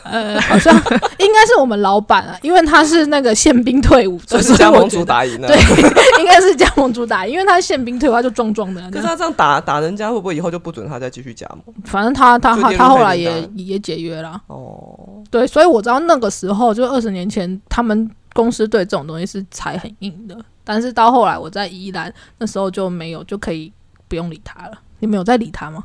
[0.05, 0.75] 呃，好像
[1.19, 5.47] 应该是我们老板啊，因为他是那个宪兵退伍的，所以是加盟主打赢了。
[5.47, 5.57] 对，
[6.21, 8.81] 应该是加盟主打，因为他是宪兵退伍，他就壮壮的。
[8.91, 11.75] 可是他这样打打人家，会不会以后就不准他再继续加盟？
[11.85, 23.73] 反正他他他他后来也也解约了，哦，对，所以我知道那个时候就二十年前，他们公司对这种东西是踩很硬的，但是到后来我在宜兰那时候就没有，就可以
[24.09, 24.73] 不用理他了。
[25.01, 25.85] 你们有在理他吗？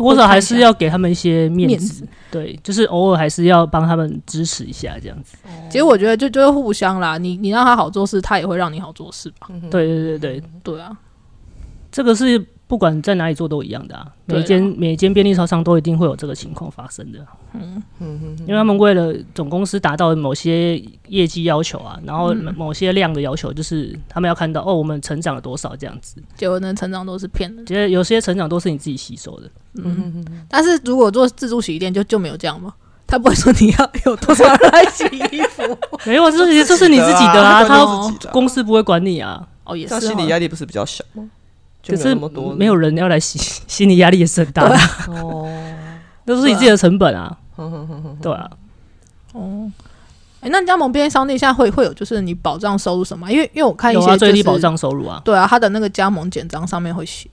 [0.00, 5.36] 多少还是要给他们一些面面子，子对，就是偶尔还是要帮他们支持一下这样子。
[5.68, 9.48] 其实我觉得就就是互相啦，你你让他好做事，他也会让你好做事吧。
[9.70, 10.96] 对对对对，对啊，
[11.92, 17.18] 这个是不管在哪里做都一样的啊，每间每间便利超商都一定会有这个情况发生的。
[17.52, 26.22] 嗯嗯因为他们为了总公司达到某些业绩要求啊，然后嗯某些量的要求，就是他们要看到哦，我们成长了多少这样子。
[26.36, 27.64] 结果呢，成长都是骗人的。
[27.64, 32.72] 觉得有些成长都是你自己吸收的，嗯嗯，但是如果做自助洗衣店就就没有这样吗？
[33.04, 35.04] 他不会说你要有多少人来洗
[35.36, 35.62] 衣服
[36.06, 39.44] 没有，这是这是你自己的啊，他公司不会管你啊。
[39.64, 41.28] 哦，也是哦心理压力不是比较小吗？
[41.82, 44.76] 就可是没有那么多，没有人要来洗， 心理压力也是很大的，
[45.08, 45.48] 哦。
[46.26, 47.36] 都是你自己的成本啊。
[48.22, 48.48] 对啊，
[49.32, 49.70] 哦。
[50.40, 53.30] 哎、那加盟便利商店现在会会有就是你保障收入什么？
[53.30, 57.28] 因为因为我看一有啊，些、就是、最低保障收入啊，对啊，他的那个加盟简章上面会写。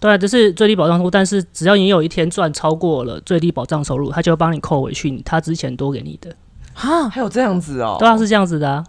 [0.00, 6.34] 对啊，这是最低保障收入，但是只要你有一天赚超过了最低保障收入，他就会帮你扣回去他之前多给你的。
[6.74, 7.96] 啊，还有这样子哦？
[7.98, 8.84] 对啊，是这样子的啊。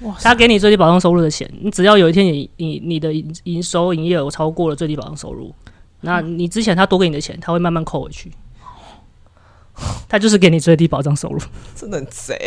[0.00, 5.54] 哇他给你最低保障收入的钱，你只要有一天你你你的营营收营业额超过了最低保障收入，
[6.00, 8.32] 那你之前他多给你的钱，他会慢慢扣回去。
[10.08, 11.40] 他就是给你最低保障收入，
[11.74, 12.38] 真的很贼，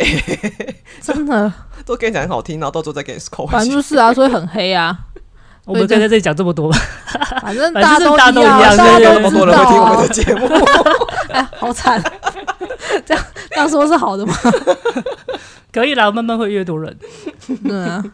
[1.02, 1.52] 真的，
[1.84, 3.70] 都跟你讲很好听，然后到时候再给你扣回反正。
[3.70, 4.98] 就是啊，所以很黑啊。
[5.66, 6.78] 我们可以在这里讲这么多吧？
[7.42, 10.46] 反正反正大大家都一样，大家对都那么多人会听我们的节目，
[11.28, 12.02] 哎，好惨，
[13.04, 14.34] 这样这样说是好的吗？
[15.72, 16.96] 可以啦，慢慢会越多人。
[17.64, 18.04] 对啊，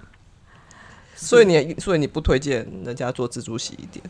[1.15, 4.05] 所以你所以你不推荐人家做自助洗衣店，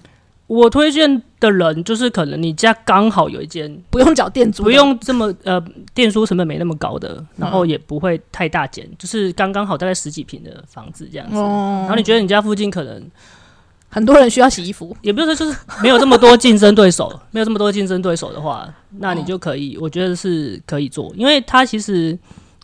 [0.47, 5.63] 我推荐的人就是可能你家刚好有一间不用缴店租，不用这么呃
[5.95, 11.35] 店租成本没那么高的，然后也不会太大间，就是刚刚好大概十几平的房子这样子。
[11.37, 11.95] 然哦后。
[11.97, 13.03] 你觉得你家附近可能
[13.89, 22.19] 很多人需要洗衣服，也不是说就是没有这么多竞争对手，没有这么多竞争对手的话，那你就可以，我觉得是可以做，因为它其实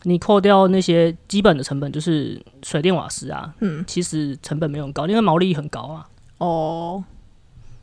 [0.05, 6.07] 你扣掉那些基本的成本，就是水电瓦斯啊，嗯，其实成本没有很高，因为毛利很高啊。
[6.39, 7.05] 哦，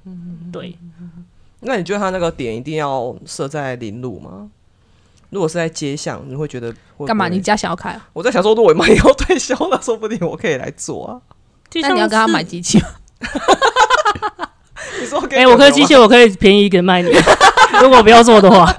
[0.06, 0.77] 嗯对，
[1.60, 4.49] 那你觉得他那个点一定要设在林路吗？
[5.30, 7.27] 如果是在街巷，你会觉得会干嘛？
[7.27, 8.10] 你家想要开啊？
[8.13, 11.21] 我在想说，如果我妈以后退休了， 说不定我可以来做啊。
[11.82, 12.88] 那你要跟他买机器吗？
[14.99, 17.12] 你说哎、我可以机器，我可以便宜一点卖你，
[17.83, 18.73] 如果不要做的话，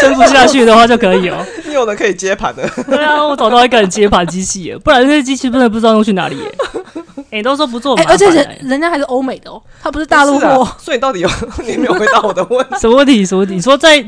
[0.00, 1.44] 撑不下去的话就可以哦。
[1.66, 6.54] 你有人可以接盘的，对啊，我找到一个人接盘机器耶，不然这些机器真的不知道用去哪里耶。
[7.32, 10.76] 哎、你都说不做而且人人家还是欧美的哦，他不是大陆货啊。
[10.78, 11.30] 所以你到底有
[11.66, 12.76] 你没有回答我的问题？
[12.78, 13.24] 什么问题？
[13.24, 13.54] 什么问题？
[13.54, 14.04] 你说在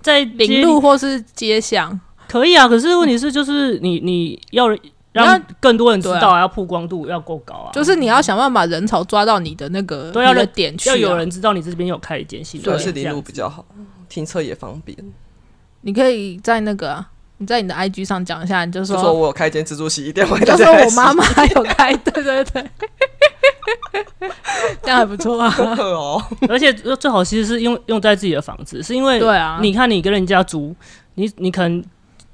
[0.00, 4.68] 在领街路或是街巷，可以啊，可是问题是就是你你要
[5.12, 13.64] 让更多人知道啊，要曝光度要够高啊，就是你要想办法把人潮抓到你的那个对要的点去、啊，要有人知道你这边有开一间新的，对，是离路比较好，
[14.08, 14.96] 停车也方便。
[15.80, 22.64] 你可以在那个啊、你在你的 IG 上讲一下，你就说就说我有开一间自助洗衣店，我就说我妈妈有开，对 对对，
[24.82, 25.54] 这样还不错啊。
[25.58, 30.74] 哦，而且最好其实是用用在自己的房子，是因为对啊，你看你跟人家租，
[31.14, 31.82] 你你可能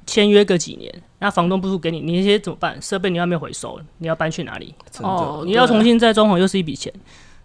[0.07, 2.81] 签约个几年，那房东不租给你，你那些怎么办？
[2.81, 4.75] 设备你要没有回收，你要搬去哪里？
[5.01, 6.93] 哦你要重新再装潢又是一笔钱。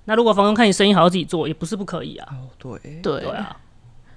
[0.05, 3.55] 那如果房东看你生意好，要自己做也不是不可以啊，哦，对，对对啊。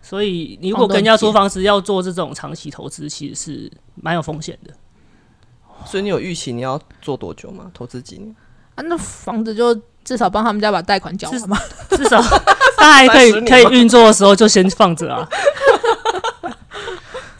[0.00, 4.72] 所以你如果跟人家租房子要做这种长期投资，其实是蛮有风险的。
[5.84, 7.70] 所以你有预期你要做多久吗？
[7.72, 8.34] 投资几年？
[8.74, 11.58] 啊，那房子就至少帮他们家把贷款缴完嘛。
[11.90, 12.20] 至少
[12.76, 15.28] 他还可以可以运作的时候就先放着啊。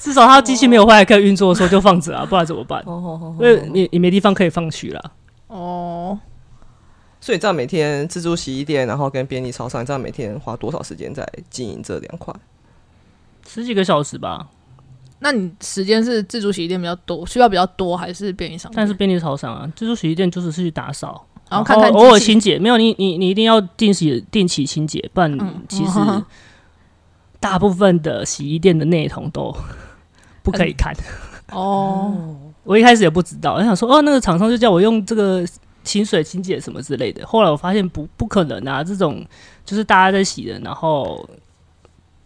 [0.02, 2.82] 至少他机器没有坏可以运作的时候就放着啊，不然怎么办？
[2.86, 5.12] 哦，因为你你没地方可以放去了。
[5.46, 6.18] 哦，
[7.20, 12.34] 所以你知道每天自助洗衣店，然后跟便利超商，你知道每天花多少时间在经营这两块？
[13.46, 14.48] 十几个小时吧，
[15.20, 18.76] 那你时间是自助洗衣店比较多，需要比较多，还是便利商店？
[18.76, 26.00] 但是便利超商啊，自助洗衣店就是去打扫，然后看看偶尔清洁，没有你你你一定要定时定期清洁，不然嗯其实
[27.38, 29.54] 大部分的洗衣店的内桶都
[30.42, 30.94] 不可以看。
[31.52, 35.44] 哦， 我一开始也不知道，我想说哦，那个厂商就叫我用这个
[35.85, 37.26] 清水清洁什么之类的。
[37.26, 39.24] 后来我发现不不可能啊，这种
[39.64, 41.28] 就是大家在洗的，然后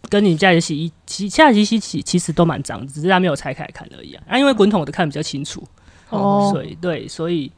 [0.08, 4.22] 跟你家里的洗衣洗下洗洗洗其实都蛮脏，只是他没有拆开来看而已啊。
[4.28, 5.66] 啊，因为滚筒我都看比较清楚，
[6.10, 7.50] 哦所以对，所以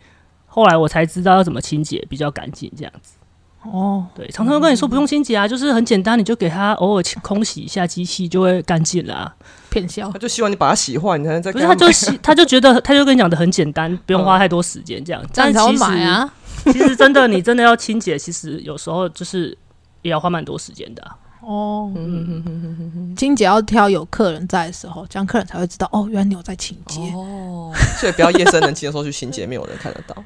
[0.46, 3.16] 后来我才知道要怎么清洁比较干净这样子。
[3.64, 9.36] 哦，对，常常都跟你说不用清洁啊，就是很简单，你就给它偶尔清空洗一下机器就会干净了、啊。
[10.12, 15.22] 他就希望你把它洗坏，你才能再不是，他就洗， 他就觉得，他就跟你讲的很简单， 不用花太多时间这样。
[15.32, 16.32] 这样你才会但其实买啊。
[16.64, 19.56] 其实真的，你真的要清洁，其实有时候就是
[20.02, 21.90] 也要花蛮多时间的啊、哦，
[23.16, 27.00] 清洁要挑有客人在的时候，这样客人才会知道哦，原来你有在清洁。
[27.14, 30.16] 哦， 所以不要夜深人静的时候去清洁，没有人看得到。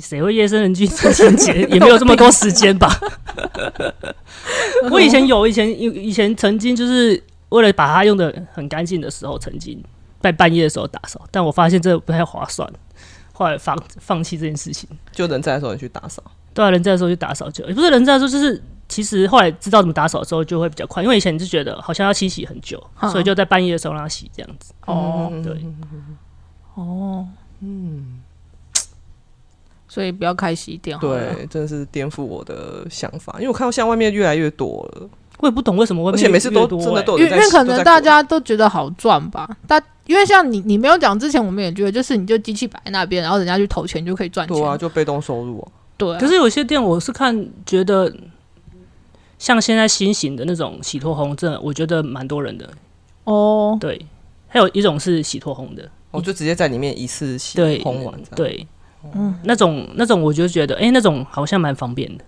[0.00, 1.52] 谁会夜深人静做清洁？
[1.70, 2.98] 也没有这么多时间吧。
[4.90, 9.82] 我以前有，以前以以前曾经就是为了把它用的很干净的时候，曾经
[10.20, 12.68] 在半夜的时候打扫，但我发现这个不太划算，
[13.32, 14.88] 后来放放弃这件事情。
[15.12, 24.72] 就人在的时候你去打扫，对啊，人在的时候去打扫就，也不是人在的时候，就是其实后来知道怎么打扫之后就会比较快，因为以前你就觉得好像要清洗很久，嗯所以就在半夜的时候让它洗这样子。
[24.86, 25.32] 哦。
[25.44, 25.64] 对，
[26.74, 27.26] 哦，
[27.60, 28.20] 嗯，
[29.86, 30.98] 所以不要开洗衣店。
[30.98, 44.56] 对，真的是颠覆我的想法，因为我看到现在外面越来越多了，我也不懂为什么而且每次都越多欸真的都有因为因为可能大家都觉得好赚吧，大因为像你你没有讲之前，我们也觉得就是你就机器摆在那边，然后人家去投钱就可以赚钱。
[44.56, 45.68] 对啊，就被动收入啊。
[45.96, 46.18] 对啊。
[46.18, 48.12] 可是有些店我是看觉得，
[49.38, 52.70] 像现在新型的那种洗脱烘，真的我觉得蛮多人的。
[53.24, 54.00] 哦，对，
[54.46, 58.64] 还有一种是洗脱烘的，我就直接在里面一次洗对烘完对，
[59.12, 59.34] 嗯。
[59.42, 62.24] 那种那种我就觉得，哎、那种好像蛮方便的。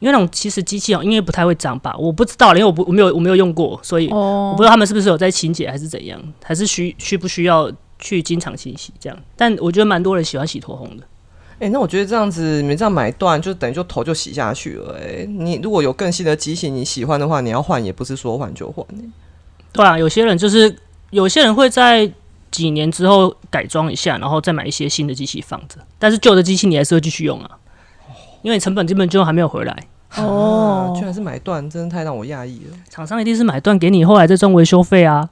[0.00, 9.18] 因为那种其实机器哦，因为不太会长吧，我不知道，因为我不我没有我没有用过，所以我哦不知道他们是不是有在清洁还是怎样，还是需需不需要去经常清洗这样。
[9.36, 11.04] 但我觉得蛮多人喜欢洗头红的，
[11.60, 19.04] 哎、那我觉得这样子，你们这样买断，就等于就头就洗下去了、哎，你如果有更新的机型你喜欢的话，你要换也不是说换就换、哎
[19.72, 20.76] 对啊，有些人就是
[21.10, 22.08] 有些人会在
[22.52, 27.50] 几年之后改装一下，然后再买一些新的机器放着，但是旧的机器你还是会继续用啊，
[28.44, 29.74] 因为成本基本就还没有回来。
[30.18, 32.76] 哦啊居然是买断，真的太让我讶异了。
[32.88, 35.28] 厂商一定是买断给你，后来再赚维修费啊，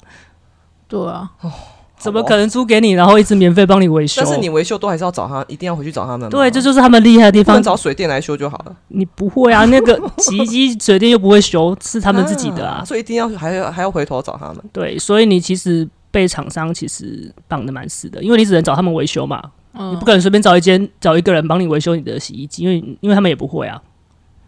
[0.89, 1.53] 对啊，哦
[1.99, 4.23] 怎么可能租给你，然后一直免费帮你维修？
[4.25, 6.29] 但是你维修都还是要找他，一定要回去找他们。
[6.31, 7.63] 对，这就是他们厉害的地方。
[7.63, 8.75] 找水电来修就好了。
[8.89, 12.83] 你不会啊，那个洗衣机水电又不会修，是他们自己的啊。
[12.87, 14.57] 所以一定要还要还要回头找他们。
[14.73, 19.41] 对，所以你其实被厂商其实绑的蛮死的，因为你只能找他们维修嘛，
[19.75, 23.81] 你嗯不可能随便找一间找一个人帮你维修你的洗衣机，因为因为他们也不会啊，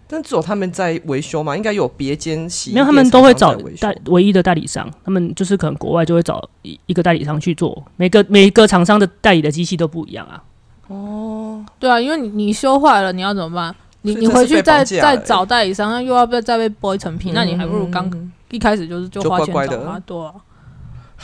[0.06, 10.42] 但只有他们在维修嘛，应该有别间洗衣没有他们都会找代唯一的代理商，他们就是可能国外就会找一一个代理商去做，每个每一个厂商的代理的机器都不一样啊。
[10.88, 13.74] 哦对啊，因为你你修坏了，你要怎么办？
[14.02, 18.30] 你你回去再再找代理商，那又要不要再被剥一层皮，那你还不如刚嗯。
[18.50, 20.32] 一开始就是就就花钱找他，对啊，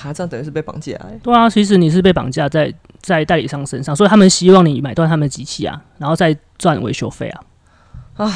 [0.01, 8.31] 哈，这样等于是被绑架哎、对啊，其实你是被绑架在在代理商身上，所以他们希望你买断他们的机器啊，然后再赚维修费啊。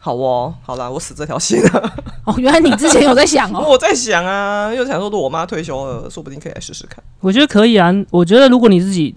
[0.00, 1.92] 好哦，好啦，我死这条心了。
[2.24, 7.02] 哦，原来你之前有在想哦， 我在想啊，又想说，如果我妈退休了，说不定可以来试试看。
[7.20, 9.14] 我觉得可以啊，我觉得如果你自己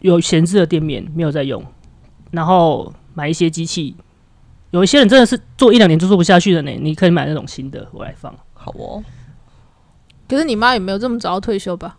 [0.00, 1.64] 有闲置的店面没有在用，
[2.30, 3.96] 然后买一些机器，
[4.70, 8.32] 有一些人真的是做一两年就做不下去的呢，你可以买那种新的回来放。
[8.52, 9.02] 好哦，
[10.30, 11.96] 可是你妈也没有这么早要退休吧？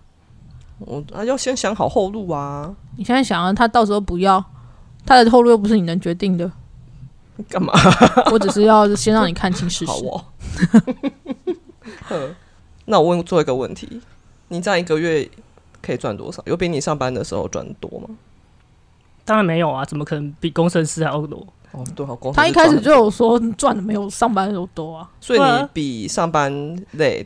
[0.79, 4.43] 我啊要先想好后路啊，你现在想啊，她到时候不要，
[5.05, 6.49] 她的后路又不是你能决定的，
[7.49, 7.73] 干嘛？
[8.31, 10.05] 我只是要先让你看清事实好实。
[10.07, 10.25] 哦。
[12.07, 12.35] 呵
[12.85, 14.01] 那我问最后一个问题，
[14.47, 15.29] 你这样一个月
[15.81, 16.41] 可以赚多少？
[16.45, 18.07] 有比你上班的时候赚多吗？
[19.23, 21.45] 当然没有啊，怎么可能比工程师还要多？
[21.73, 26.51] 哦，对，好，工他一开始就有说赚的没有上班的时候多啊，所以你比上班
[26.93, 27.25] 累，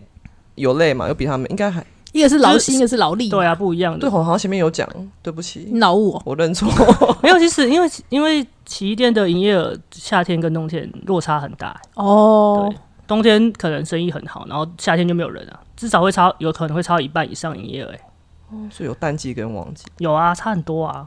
[0.56, 1.08] 有累嘛？
[1.08, 3.30] 有比他们应该还一个是劳心，一个是劳力。
[3.30, 4.12] 对，啊，不一样的对，的。
[4.12, 4.90] 好像前面有讲，
[5.22, 6.22] 对不起，你脑雾哦。
[6.26, 6.70] 我认错。
[7.22, 18.00] 没有，其实因为因为洗衣店的营业额夏天跟冬天落差很大，哦对，冬天可能生意很好，然后夏天就没有人啊，至少会超有可能会超一半以上营业额、欸。
[18.72, 19.84] 所以有淡季跟旺季。
[19.98, 21.06] 有啊，差很多啊。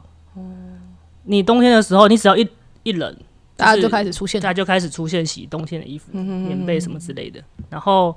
[1.23, 2.47] 你冬天的时候，你只要一
[2.83, 3.15] 一冷，
[3.55, 7.41] 大家就开始出现大家就开始出现洗冬天的衣服、棉被什么之类的。
[7.69, 8.15] 然后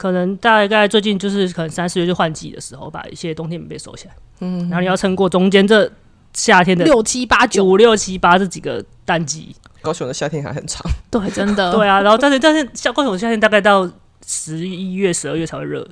[0.00, 4.14] 可能大概最近就是可能三四月就换季的时候，把一些冬天棉被收起来。
[4.40, 5.92] 嗯，然后你要撑过中间这
[6.32, 9.54] 夏天的六七八九，五六七八这几个淡季。
[9.82, 11.70] 高雄的夏天还很长，对，真的。
[11.76, 13.86] 对啊，然后但是但是像高雄夏天大概到
[14.26, 15.86] 十一月、十二月才会热，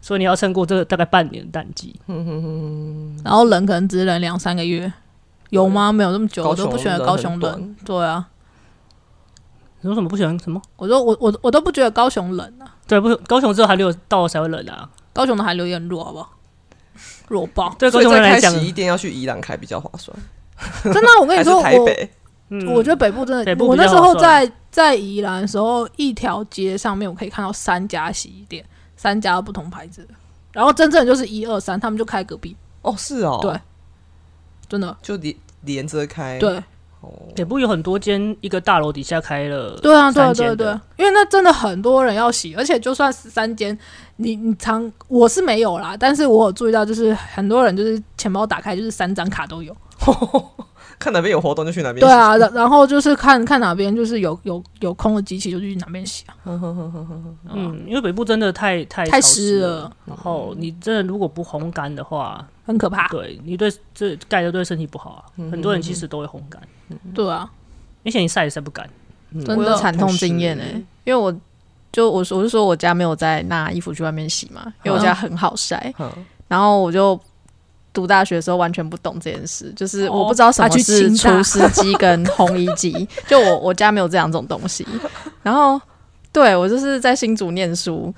[0.00, 1.94] 所以你要撑过这个大概半年的淡季。
[3.22, 4.90] 然后冷可能只冷两三个月，
[5.50, 5.92] 有吗？
[5.92, 7.76] 没有这么久，我都不喜欢高雄冷短。
[7.84, 8.26] 对啊，
[9.86, 10.60] 你说什么不喜欢什么？
[10.76, 14.88] 我说我我我都不觉得高雄冷啊，对，不，高雄只有寒流到了才会冷啊。
[15.12, 16.30] 高雄的寒流也很弱，好不好？
[17.28, 17.74] 弱爆！
[17.78, 20.16] 对高所以再开雄人来讲，洗衣店要去宜兰开比较划算，
[20.82, 22.10] 真的啊，我跟还是你说，我台北？
[22.48, 28.64] 嗯我觉得北部真的，部我那时候在在宜兰的时候，一条街上面我可以看到三家洗衣店，
[28.96, 30.14] 三家不同牌子的，
[30.52, 33.58] 然后真正就是一二三，他们就开隔壁，哦，是哦，对，
[34.68, 36.38] 真的，就连连着开。
[36.38, 36.62] 对，
[37.34, 40.66] 北部有很多间一个大楼底下开了，对啊，对对对，
[40.96, 43.76] 因为那真的很多人要洗，而且就算十三间，
[44.16, 49.76] 你你常我是没有啦，但是我有注意到，就是很多人就是钱包打开就是三张卡都有，
[50.98, 52.00] 看哪边有活动就去哪边。
[52.00, 56.34] 对，啊，然然后就是看看哪边就是有有有空的机器就去哪边洗啊，
[57.52, 59.82] 嗯，因为北部真的太太太湿了。
[59.82, 65.20] 了，然后你真的如果不烘干的话，很可怕，对你对这盖的对身体不好啊。
[65.50, 66.60] 很多人其实都会烘干，
[67.14, 67.48] 对啊，
[68.04, 68.88] 而且你晒也晒不干。
[69.44, 70.64] 真的惨痛经验哎、
[71.04, 71.34] 因为我
[71.92, 76.10] 就我我是说我家没有在拿衣服去外面洗嘛，因为我家很好晒，嗯。
[76.48, 77.18] 然后我就
[77.96, 84.86] 读大学的时候完全不懂这件事，就是哦我不知道什么是除湿机 跟烘衣机，就我我家没有这两种东西，
[85.42, 85.80] 然后
[86.30, 88.14] 对我就是在新竹念书。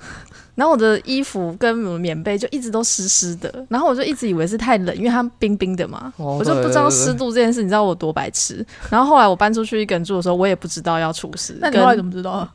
[0.55, 8.65] 然后我的衣服跟棉被就一直都湿湿的，然后我就一直以为是太冷，因为它冰冰的嘛，哦我就不知道湿度这件事，你知道我多白痴。
[8.89, 11.57] 然后后来我搬出去一个人住的时候，我也不知道要除湿。
[11.61, 12.51] 那你后来怎么知道啊？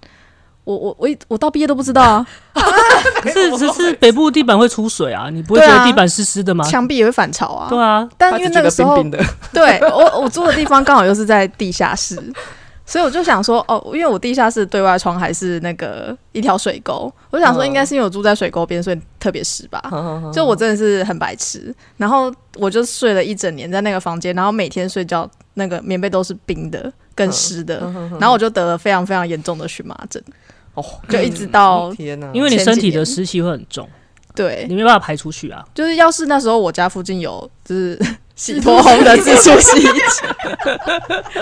[0.65, 2.27] 我我我一我到毕业都不知道啊，
[3.23, 6.65] 可是只是北部地板会出水啊，你不会觉得地板湿湿的吗？
[6.65, 7.69] 墙壁也会反潮啊。
[7.69, 12.19] 对啊，但因为那个时候冰冰的， 对我我住的地方刚好又是在地下室，
[12.87, 19.83] 所以我就想说，哦，因为我地下室对外窗还是那个一条水沟，我想说应该是因为我住在水沟边，所以特别湿吧。
[20.33, 27.81] 就我真的是很白痴，然后我就睡了一整年在那个房间，然后每天睡觉那个棉被都是冰的跟湿的，
[28.19, 30.23] 然后我就得了非常非常严重的荨麻疹，
[30.75, 32.31] 哦， 就一直到天哪！
[32.33, 33.89] 因为你身体的湿气会很重，
[34.35, 35.65] 对你，没办法排出去啊。
[35.75, 37.99] 就是要是那时候我家附近有就是
[38.35, 40.23] 洗脱烘的自助洗衣机，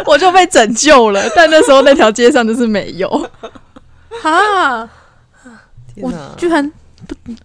[0.06, 1.22] 我就被拯救了。
[1.34, 3.08] 但那时候那条街上就是没有，
[4.22, 4.88] 哈，
[5.96, 6.70] 我居然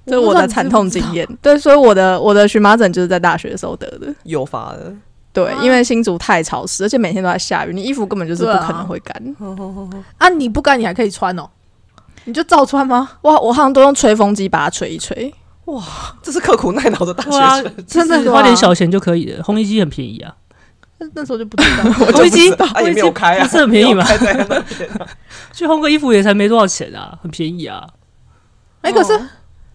[0.06, 1.26] 这是我的惨痛经验。
[1.42, 4.14] 对，所以我的我的荨麻疹就是在大学的时候得的。
[4.24, 4.94] 诱发的，
[5.32, 9.36] 对，因为新竹太潮湿，而且每天都在下雨，你衣服根本就是不可能会干。
[10.18, 11.50] 啊，你不干你还可以穿哦，
[12.28, 13.10] 你就照穿吗？
[13.22, 15.34] 哇，我好像都用吹风机把它吹一吹。
[15.66, 15.84] 哇
[16.22, 20.34] 这是刻苦耐劳的大对啊学生。， 真的花点小钱就可以了，烘衣机很便宜啊。
[21.14, 24.06] 那时候就不知道，烘衣机他也没有开啊，不是很便宜吗
[25.54, 27.86] 去烘个衣服也才没多少钱啊，很便宜啊。
[28.82, 29.20] 哎，可是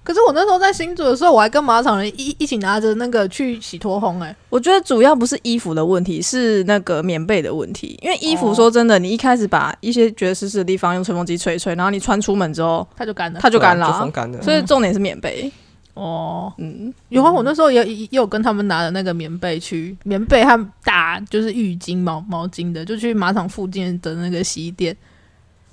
[0.04, 7.98] 可是我那时候在新竹的时候，我还跟马场人一一起拿着那个去洗脱烘，哎，我觉得主要不是衣服的问题，是那个棉被的问题。
[8.02, 13.38] 因为衣服说真的，你一开始把一些觉得湿湿的地方用吹风机吹一吹，然后你穿出门之后，它就干了。
[13.40, 14.42] 它就干了啊、就风干了。
[14.42, 15.50] 所以重点是棉被。
[15.94, 24.96] 哦，嗯，有啊，我那时候也也有跟他们拿的那个棉被去，棉被和大就是浴巾、毛毛巾的，就去马场附近的那个洗衣店，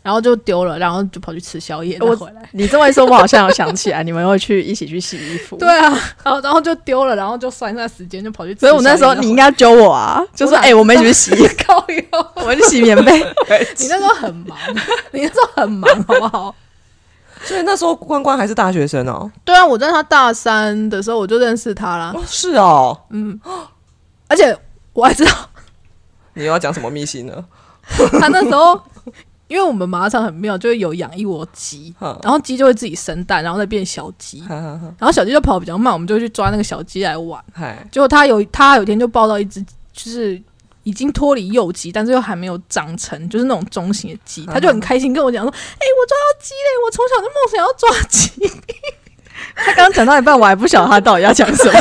[0.09, 2.49] 然后就丢了，然后就跑去吃宵夜，我回来。
[2.53, 5.55] 你这么一说，我好像有想起来，你们会去一起去洗衣服。
[5.61, 5.83] 对，啊，
[6.23, 8.61] 然后然后就丢了，然后就算一下时间，就跑去吃。
[8.61, 13.19] 所以我那时候你应该揪我啊，就说哎、我们一起去洗， 靠腰，我们去洗棉被。
[13.77, 14.57] 你那时候很忙，
[15.11, 16.55] 你那时候很忙，好不好？
[17.43, 19.31] 所以那时候关关还是大学生哦。
[19.45, 22.99] 对啊，我在他大三的时候我就认识他啦，哦，是哦。
[23.11, 23.39] 嗯
[24.27, 24.57] 而且
[24.93, 25.31] 我还知道
[26.33, 27.45] 你又要讲什么秘辛呢？
[28.19, 28.79] 他那时候，
[29.49, 37.43] 因为我们马场很妙，就会有养一窝鸡，然后鸡就会自己生蛋，然后再变小鸡，然后小鸡就跑比较慢，我们就会去抓那个小鸡来玩。
[37.91, 39.59] 结果他有他有一天就抱到一只，
[39.91, 40.39] 就是
[40.83, 46.69] 已经脱离幼鸡，但是又还没有长成，就是那种中型的鸡，他就很开心跟我讲说：“哎、我抓到鸡嘞！
[46.85, 48.29] 我从小就梦想要抓鸡。
[49.55, 51.71] 他刚刚讲到一半，我还不晓得他到底要讲什么。”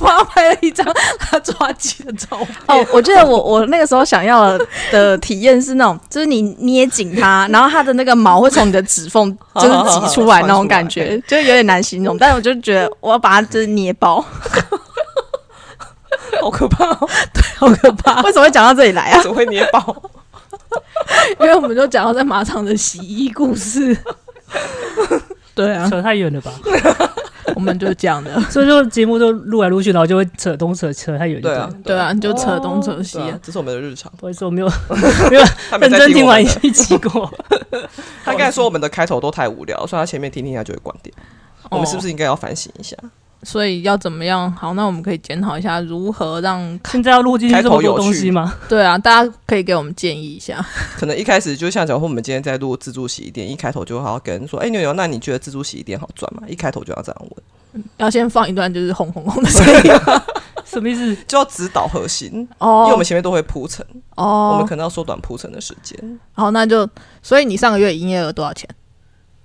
[0.00, 0.86] 帮他拍了一张
[1.18, 2.48] 他抓鸡的照片。
[2.66, 12.16] 哦，我记得我我那个时候想要的的体验是那种，就是你捏紧它，然后它的那个毛会从你的指缝就是挤出来那种感觉，就有点难形容。
[12.18, 14.24] 但是我就觉得我要把它就是捏爆，
[16.40, 17.08] 好可怕哦！
[17.58, 18.22] 好可怕！
[18.22, 19.20] 为什么会讲到这里来啊？
[19.22, 19.94] 怎么会捏爆？
[21.40, 23.96] 因为我们就讲到在马场的洗衣故事。
[25.66, 26.52] 对啊，扯太远了吧？
[27.56, 28.38] 我们就讲的。
[28.48, 31.40] 所以就节目就录来录去，然后就会扯东扯扯太远。
[31.42, 34.12] 对啊，对啊，你就扯东扯西这是我们的日常。
[34.16, 34.68] 不好意思，我没有
[35.30, 35.42] 没有
[35.80, 37.28] 认真听完一期过。
[38.24, 41.12] 他刚才说我们的开头都太无聊，所以他前面听听一下就会关掉。
[41.70, 42.96] 我们是不是应该要反省一下？
[43.42, 44.50] 所以要怎么样？
[44.52, 46.58] 好，那我们可以检讨一下如何让
[46.90, 48.54] 现在要录进去这么多东西吗？
[48.68, 50.64] 对啊，大家可以给我们建议一下。
[50.96, 59.92] 可能一开始就像假如说我们今天在录自助洗衣店，一开头就好好跟人说：“哎、牛牛，那你觉得自助洗衣店好赚吗？”一开头就要这样问，要先放一段就是轰轰轰的声音
[60.64, 61.16] 什么意思？
[61.26, 63.86] 就要指导核心哦，因为哦我们前面都会铺陈，
[64.16, 64.22] 我
[64.56, 65.96] 们哦，可能要缩短铺陈的时间。
[66.32, 66.88] 好，那就
[67.22, 68.68] 所以你上个月营业额多少钱？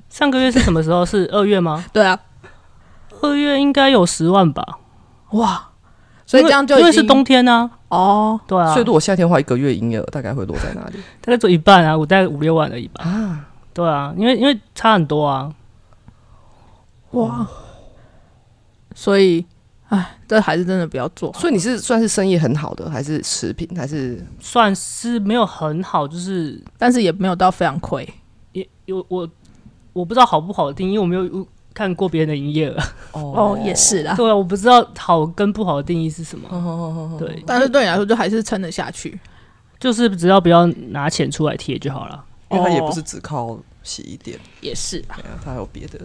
[0.09, 1.05] 上个月是什么时候？
[1.05, 1.85] 是二月吗？
[1.93, 2.19] 对啊，
[3.23, 4.79] 二月应该有十万吧。
[5.31, 5.69] 哇，
[6.25, 10.97] 所以这样就因为因为是冬天呢、哦，对啊，所以如果夏天的话，一个月营业额大概会落在哪里？
[11.21, 13.03] 大概做一半啊，我大概五六万而已吧。
[13.03, 15.51] 啊，对啊，因为因为差很多啊。
[17.11, 17.47] 哇，
[18.95, 19.45] 所以，
[19.89, 21.31] 哎，这还是真的不要做。
[21.33, 28.07] 所以你是算是生意很好的，还是持平，还是算是没有很好，就是但是也没有到非常亏。
[28.51, 29.29] 也有我
[29.93, 32.77] 我不知道好不好的定义，因为我没有看过别人的营业额。
[33.11, 34.15] 哦，也是啦。
[34.15, 36.47] 对啊，我不知道好跟不好的定义是什么。
[36.49, 39.19] 哦，对，但是对你来说，就还是撑得下去。
[39.79, 42.23] 就是只要不要拿钱出来贴就好了。
[42.51, 45.17] 因为它也不是只靠洗衣店，也是啦。
[45.17, 45.99] 对啊，它还有别的。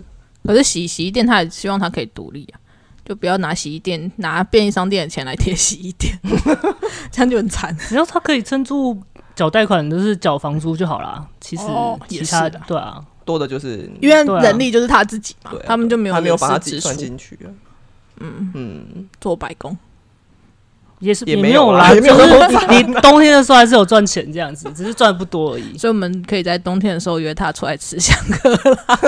[0.44, 2.56] 可是洗洗衣店，他也希望它可以独立啊，
[3.04, 6.18] 就不要拿洗衣店、拿便利商店的钱来贴洗衣店，
[7.12, 7.76] 这样就很惨。
[7.76, 8.98] 只要他可以撑住
[9.34, 11.26] 缴贷款，就是缴房租就好啦。
[11.40, 17.52] 其实哦其他也是的对啊，多的就是因为人力就是他自己嘛，对啊他们就没有他没有把自己算进去啊。
[18.20, 19.76] 嗯嗯，做白工。
[21.00, 25.78] 也是也没有没有啦，啦也没有就是你你冬天的时候还是有赚钱这样子，只是赚不多而已。
[25.78, 28.98] 所以我们可以在冬天的时候约他出来吃香客啦，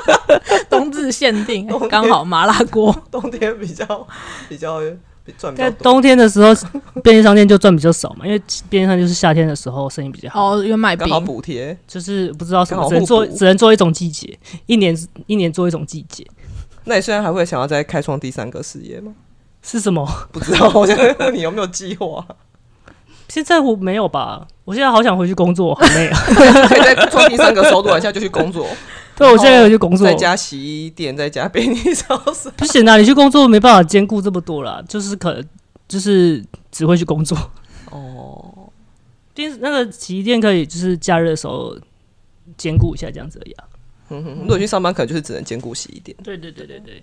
[0.68, 2.94] 冬至限定，刚好麻辣锅。
[3.10, 4.06] 冬天比较
[4.50, 4.96] 比较比
[5.38, 5.70] 赚在。
[5.72, 6.54] 冬天的时候，
[7.02, 16.26] 便利商店就赚比较少嘛，因为便利商店就是夏天的时候生意比较好，哦，因为卖刚好冰，补贴，就是不知道什么，只能做只能做一种季节，一年一年做一种季节
[16.84, 19.12] 那你现在还会想要再开创第三个事业吗？
[19.62, 20.08] 是什么？
[20.32, 22.26] 不知道，我想问你有没有计划？
[23.28, 26.18] 现在我没有吧，我现在好想回去工作，好累啊。
[26.66, 28.66] 可以再创第三个收入，一下就去工作，
[29.20, 32.50] 对，我现在要去工作在，家洗衣店，在家便利超市。
[32.56, 35.44] 不行啊，你去工作没办法兼顾这么多啦，就是可能
[35.86, 36.42] 就是
[36.72, 37.36] 只会去工作。
[37.90, 38.70] 哦，
[39.34, 41.76] 电那个洗衣店可以就是加热的时候
[42.56, 43.64] 兼顾一下这样子而已啊。
[44.08, 46.16] 嗯哼，如果去上班，可能就是只能兼顾洗衣店。
[46.24, 47.02] 对对对对对，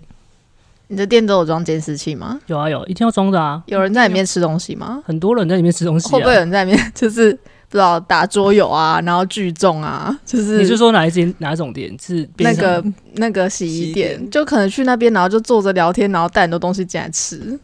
[0.88, 2.40] 你的店都有装监视器吗？
[2.46, 3.62] 有啊有，一定要装的啊。
[3.66, 5.02] 有人在里面吃东西吗？
[5.06, 6.40] 很多人在里面吃东西会不会有啊。
[6.40, 7.38] 人在里面 就是
[7.68, 10.16] 不知道打桌游啊，然后聚众啊？
[10.24, 12.82] 就是你是说哪一间哪一种店是那个
[13.14, 17.58] 那个洗洗衣衣店，就可能去那边，然后就坐着聊天，然后带很多东西进来吃。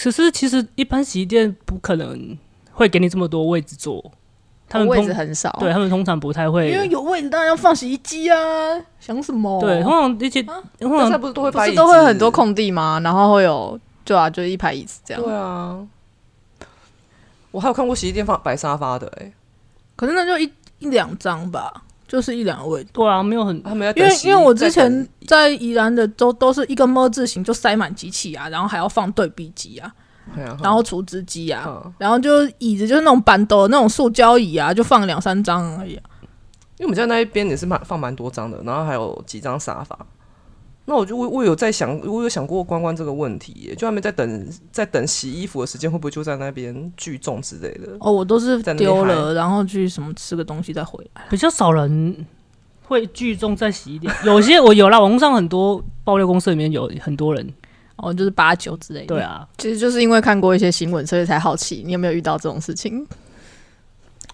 [0.00, 2.38] 可是其实一般洗衣店不可能
[2.72, 4.12] 会给你这么多位置坐，
[4.68, 6.78] 他们位置很少，对他们通常不太会因。
[6.78, 8.36] 为有位置当然要放洗衣机啊，
[9.00, 9.60] 想什么？
[9.60, 10.42] 对，通常一些
[10.78, 12.30] 通常不是都会不是都会很多？
[12.30, 13.00] 空地吗？
[13.02, 15.22] 然后会有对啊，就一排椅子这样。
[15.22, 15.78] 对啊，
[17.50, 19.32] 我还有看过洗衣店放摆沙发的、哎，
[19.96, 21.72] 可是那就一一两张吧，
[22.06, 22.84] 就是一两个位。
[22.84, 22.90] 置。
[22.92, 29.92] 对啊，没有很他们要因为因为我之前在宜兰的都都是一个么字形，就塞满机器啊，然后还要放对比机啊，
[30.62, 36.02] 然后除脂机啊，嗯然后就椅子就是那种板斗的那种塑胶椅啊，就放两三张而已啊、
[36.76, 39.98] 因为我们家那一边也是蛮放蛮多张的，然后还有几张沙发。
[40.88, 47.94] 那我就我我有在想，我有想过关关这个问题耶，就他们在等在等洗衣服的时间，会不会就在那边聚众之类的？
[48.00, 51.22] 哦，我都是丢了，然后去什么吃个东西再回来。
[51.28, 52.26] 比较少人
[52.84, 57.46] 会聚众在洗衣店，有些我有啦，网络上很多爆料公司里面有很多人，
[57.96, 59.08] 哦，就是八九之类的。
[59.08, 59.46] 对，啊。
[59.58, 63.06] 其实就是因为看过一些新闻，所以才好奇你有没有遇到这种事情。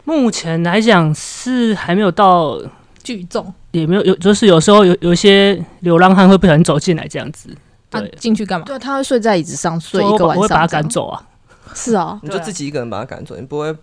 [0.05, 2.63] 目前来讲是还没有到，
[3.03, 7.49] 聚众也没有有，就是有时候有有一些流浪汉会不小心走进来这样子，
[7.91, 8.64] 他对，，进去干嘛？
[8.64, 10.89] 对，他会睡在椅子上睡所以我一个晚上，把我会把他赶。
[10.89, 11.29] 走啊。
[11.75, 13.77] 是啊， 你就自己一个人把他赶走，你不会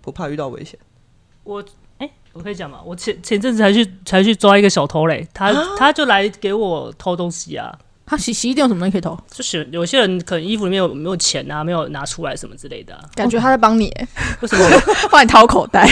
[0.00, 0.78] 不怕遇到危险？
[1.44, 1.62] 我
[1.98, 2.80] 哎、我可以讲吗？
[2.84, 7.78] 我前前阵子才去才去抓一个小偷嘞，他他就来给我偷东西啊。
[8.08, 9.16] 他洗洗衣店有什么东西可以偷？
[9.30, 13.00] 就是有些人可能衣服里面有没有钱啊，没有拿出来什么之类的、啊。
[13.14, 14.08] 感觉他在帮你，欸
[14.40, 14.64] 为什么？
[15.12, 15.86] 帮你掏口袋，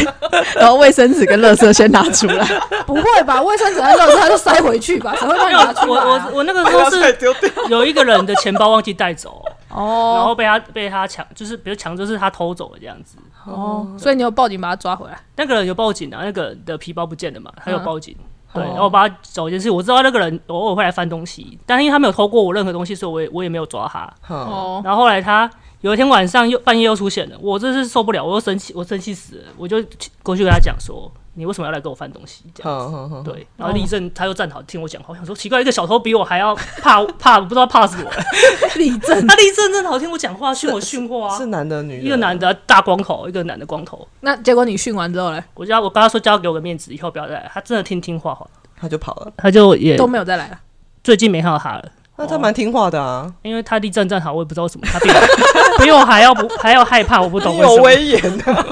[0.57, 2.47] 然后卫生纸跟垃圾先拿出来。
[2.87, 3.43] 不会吧？
[3.43, 6.29] 卫生纸和垃圾他就塞回去吧，谁会帮你拿出我来、啊？
[6.33, 7.51] 我我那个时候是丢掉。
[7.69, 13.17] 有一个人的钱包忘记带走，哦 然哦后被他被他抢，就是比如抢，就是他偷走了这样子。
[13.45, 15.21] 哦，所以你有报警把他抓回来？
[15.37, 18.17] 那个人有报警啊，那个人的皮包不见了嘛，他有嗯报警。
[18.57, 24.05] 对，哦然后我帮他找一件事，我知道那个人偶尔会来翻东西，但是因为他没有偷过我任何东西，所以我也我也没有抓他。
[24.29, 25.49] 哦，哦，然后后来他
[25.83, 29.77] 有一天晚上又半夜又出现了，我真是受不了，我又生气，我生气死了，我就
[30.23, 32.45] 过去跟他讲说，你为什么要来跟我翻东西？
[32.55, 32.73] 这样。
[32.73, 38.11] 好好好，对，然后立正他又站好听我讲话，我想说奇怪，一个小偷比我还要怕 怕，我不知道怕死我。
[38.77, 39.15] 立正。
[39.29, 41.47] 他立正正好听我讲话，训我训话啊是。
[41.47, 42.07] 男的女的？
[42.07, 44.07] 一个男的大光头，一个男的光头。
[44.21, 47.51] 那结果你训完之后嘞，我叫我跟他说，交给我个面子，以后不要再来。
[47.53, 48.47] 他真的听听话话，
[48.81, 49.33] 他就跑了。
[49.37, 50.59] 他就也都没有再来了。
[51.05, 51.85] 最近没看到他了，
[52.17, 57.83] 那他蛮听话的啊，因为他立正站好，我也不知道为什么，他比我比我还要不还要害怕，我不懂有为什么。
[57.85, 58.67] 威严的，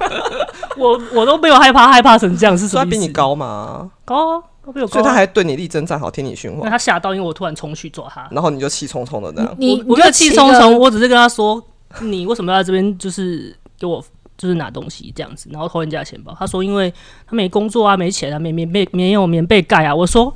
[0.84, 2.90] 我我都没有害怕，害怕成这样是什么意思？
[2.90, 8.28] 他比你高吗，高啊，他比我高所以啊、他还对你力争站好，听你训话，他吓到，因为我突然冲去抓他。
[8.30, 9.54] 然后你就气冲冲的这样。
[9.58, 11.62] 你我我没有气冲冲，我我只是跟他说，
[12.00, 14.04] 你为什么要在这边就是给我
[14.36, 16.34] 就是拿东西这样子，然后偷人家的钱包？
[16.38, 16.92] 他说因为
[17.26, 19.94] 他没工作啊，没钱啊，没棉被没有棉被盖啊。
[19.94, 20.32] 我说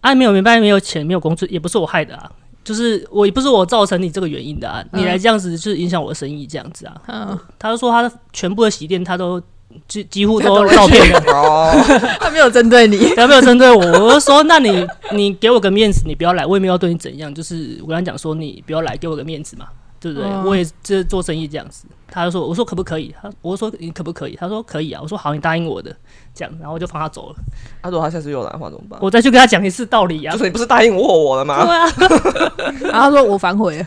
[0.00, 2.30] 啊，没有棉被，没有钱，没有工作，也不是我害的啊。
[2.64, 7.00] 就是我也不是我造成你这个原因的啊，你来这样子就是影响我的生意这样子啊。
[7.06, 9.40] 嗯，他就说他的全部的洗衣店他都
[9.88, 11.72] 几几乎都照片的， 哦，
[12.20, 19.66] 他没有针对你，他没有针对我， 我就说那你你给我个面子，你不要来，我也没有要对你怎样，就是我跟他讲说你不要来，给我个面子嘛，
[20.00, 20.28] 对不对？
[20.28, 23.14] 嗯我也这做生意这样子，他就说我说可不可以？
[23.20, 24.36] 他我说你可不可以？
[24.36, 25.94] 他说可以啊，我说好，你答应我的，
[26.34, 27.36] 这样，然后我就放他走了，
[27.82, 28.98] 他说他下次又来的话怎么办？
[29.02, 30.38] 我再去跟他讲一次道理啊就。
[30.38, 31.64] 说你不是答应我我了吗？
[31.64, 33.86] 对啊，然后他说我反悔了，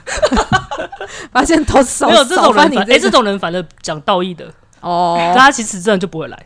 [1.32, 4.46] 发现都是没有这种人反，哎、这种人反而讲道义的，
[4.82, 6.46] 哦但他其实真的就不会来。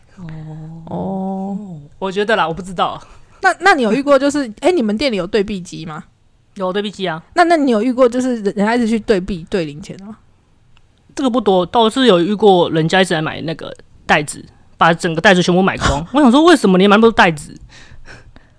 [0.86, 1.56] 哦。
[1.98, 3.00] 我觉得啦，我不知道，
[3.40, 6.04] 那那你有遇过就是， 哎、你们店里有对币机吗？
[6.54, 10.18] 有对币机啊，那那你有遇过就是人人家一直去对币对零钱的吗？
[11.14, 13.74] 这个不多，倒是有遇过人家一直来买那个
[14.04, 14.44] 袋子，
[14.76, 16.04] 把整个袋子全部买光。
[16.12, 17.54] 我想说，为什么你买那么多袋子？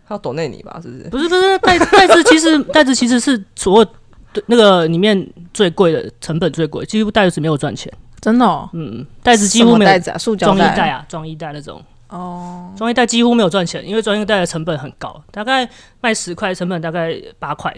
[0.07, 0.79] 他要抖内你吧？
[0.81, 1.03] 是不是？
[1.09, 3.85] 不是不是，袋袋子其实 袋子其实是所有
[4.33, 7.91] 对那个里面最贵的成本最贵，几乎袋子没有赚钱。
[8.25, 10.89] 真的哦，嗯，袋子几乎没有袋子啊，塑胶装衣袋袋。
[10.89, 11.79] 啊，装衣袋那种。
[12.09, 15.69] 哦，装衣袋几乎没有赚钱，因为装衣袋的成本很高，大概
[16.01, 17.71] 卖十块，成本大概八块。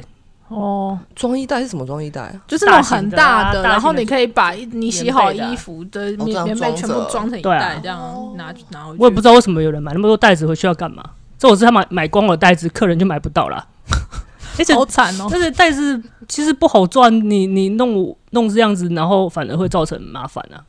[0.48, 2.34] 哦，装衣袋是什么装衣袋啊？
[2.48, 8.98] 就是那种很大的，大的啊然后你可以把你洗好衣服的棉棉被全部装成一袋，这样拿拿回去。
[9.02, 11.04] 我也不知道为什么有人买那么多袋子回去要干嘛。
[11.38, 13.68] 这我是他买买光了袋子，客人就买不到了。
[14.58, 15.28] 而且好惨哦。
[15.30, 20.62] 而且袋子其实不好赚，你你弄弄这样子，然后反而会造成麻烦啊。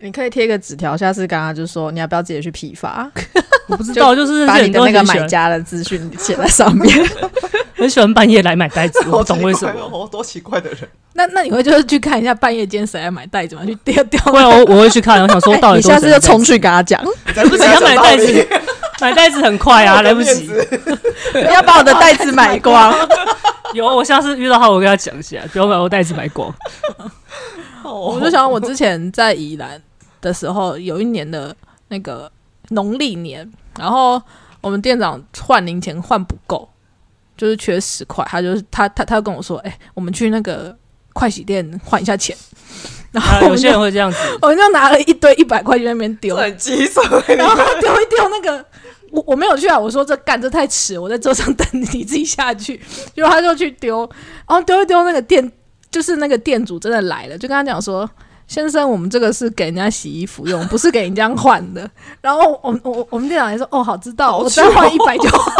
[0.00, 3.08] 你可以贴个纸条，下次跟他就说你要不要直接去批发，
[3.68, 6.90] 我不知道，就是把你的那个买家家的资讯写在上面。
[7.74, 9.88] 很喜欢半夜来买袋子， 我不懂为什么。
[9.90, 10.78] 好多奇怪的人。
[11.14, 13.62] 那那你会就是去看一下半夜间谁来买袋子吗？
[13.66, 17.02] 去丢丢会啊，我我会去看，我想说到底你下次就冲去跟他讲，
[17.34, 18.48] 来不及他买袋子，
[19.02, 20.48] 买袋子很快啊， 来不及。
[21.32, 22.94] 不要把我的袋子买光。
[23.74, 26.54] 有，我下次遇到他，我跟他讲一下，不要把我袋子买光。
[27.82, 29.82] 我就想，我之前在宜兰
[30.20, 31.54] 的时候，有一年的
[31.88, 32.30] 那个
[32.68, 34.22] 农历年，然后
[34.60, 36.68] 我们店长换零钱换不够，
[37.36, 40.76] 就是缺十块，他就是他他他就跟我说，哎、我们去那个
[41.12, 42.36] 快洗店换一下钱，
[43.10, 47.02] 然后有些人会这样子，我们就拿了一堆一百块去那边丢，很棘手。
[47.26, 48.64] 然后丢一丢那个。
[49.12, 52.80] 我我没有去啊，我说这干这太迟，我在桌上等你，你自己下去。
[53.14, 54.00] 结果他就去丢，
[54.48, 55.52] 然后丢一丢，那个店
[55.90, 58.08] 就是那个店主真的来了，就跟他讲说
[58.48, 61.88] ：“先生，我们这个是给人家洗衣服用，不是给人家换的。
[62.22, 65.52] ”然后我我我们店长也说：“哦，好知道，我再换一百就 好，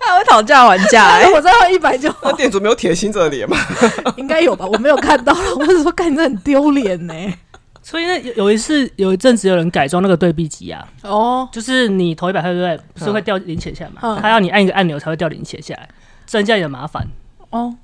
[0.00, 3.56] 他会讨价还价哎、我再换一百就好，那店主没有铁心着脸吗？
[4.16, 4.66] 应该有吧？
[4.66, 7.14] 我没有看到了，我只是说，干你这很丢脸呢。
[7.92, 12.80] 所以呢，有有一次有一阵子有人改装那个对比机啊，哦，就是你投一百块对不对？
[12.94, 13.98] 不是会掉零钱下来嘛？
[14.02, 15.86] 嗯他要你按一个按钮才会掉零钱下来，
[16.24, 17.06] 增加你的麻烦。
[17.50, 17.74] 哦，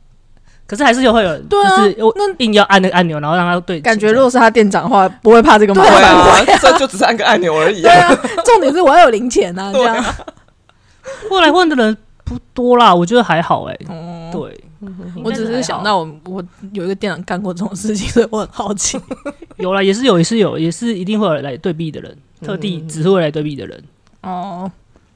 [0.66, 6.14] 可是还是有会有人，对啊就是又那硬要按那个按钮，然后让他对感觉如果是他店长的话，不会怕这个麻对烦。
[6.14, 8.08] 啊， 这就只是按个按钮而已对啊。
[8.08, 10.02] 啊，重点是我要有零钱啊， 这样。
[11.28, 11.94] 后来问的人
[12.24, 14.58] 不多啦，我觉得还好哎、哦，对，
[15.24, 18.98] 我只是想到我我有一个店长干过这种事情，所以我很好奇。
[19.58, 23.84] 有啦，也是有，也是有，也是一定会有来对币的人，特地只是会来对币的人。
[24.22, 24.70] 哦，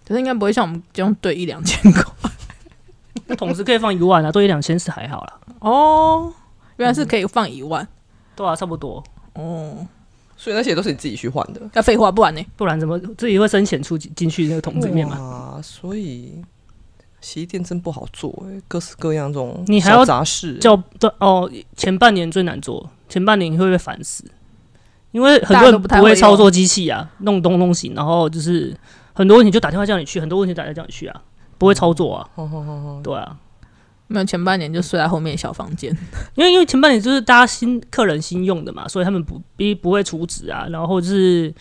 [0.07, 2.03] 可是应该不会像我们这样对一两千块。
[3.27, 5.41] 那桶子可以放一万啊，对一两千是还好啦。
[5.61, 6.33] 哦，
[6.77, 7.87] 原来是可以放一万。
[8.35, 9.05] 对啊，差不多，
[9.35, 9.87] 哦，
[10.37, 11.61] 所以那些都是你自己去换的。
[11.75, 12.45] 那废话，不然呢？
[12.57, 15.17] 不然怎么自己会深潜出进去那个桶子里面嘛？
[15.17, 16.43] 啊，所以
[17.23, 24.25] 洗衣店真不好做哎、各式各样这种你还要小杂事，叫对哦，前半年最难做，前半年你会被烦死，
[25.13, 28.77] 因为很多人不会操作机器啊，弄东弄西，然后就是
[29.13, 31.23] 很多问题就打电话叫你去，很多问题打电话叫你去啊，
[31.59, 32.29] 不会操作啊，
[33.03, 33.37] 对啊，
[34.09, 35.97] 没有，前半年就睡在后面小房间。
[36.35, 41.55] 因为因为前半年就是大家新客人新用的嘛，所以他们不不不会储值啊，然后就是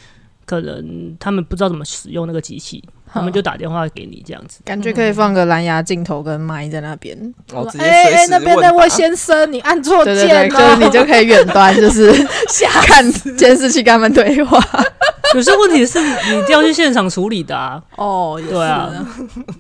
[0.46, 2.84] 可能他们不知道怎么使用那个机器，
[3.14, 4.62] 他们就打电话给你这样子。
[4.64, 7.18] 感觉可以放个蓝牙镜头跟麦在那边，
[7.54, 10.90] 哦，直接哎哎，随时那边那位先生，你按错对对对， 键就是你。
[10.92, 12.14] 就可以远端就是
[12.50, 14.60] 吓看监视器跟他们对话。
[15.36, 18.92] 有些问题是你一定要去现场处理的啊，哦，对啊。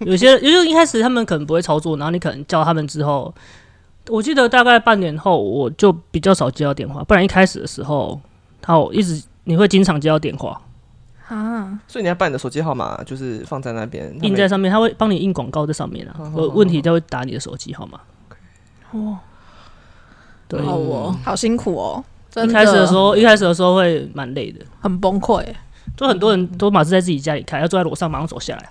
[0.01, 3.33] 有些因为一开始他们可能不会操作，然后你可能叫他们之后，
[4.09, 8.19] 我记得大概半年后我就比较少接到电话，不然一开始的时候
[8.61, 10.59] 他有一直你会经常接到电话，
[11.31, 17.99] 啊，所以你要把你的手机号码就是放在那边，印在上面，他会帮你印广告在上面啊，有问题就会打你的手机号码。
[18.91, 19.17] 哦，
[20.49, 22.03] 对，好哦，好辛苦哦，
[22.43, 25.45] 一开始的时候，一开始的时候会蛮累的，很崩溃。
[25.95, 28.69] 就很多人都马是在自己家里开，要坐在楼上马上走下来，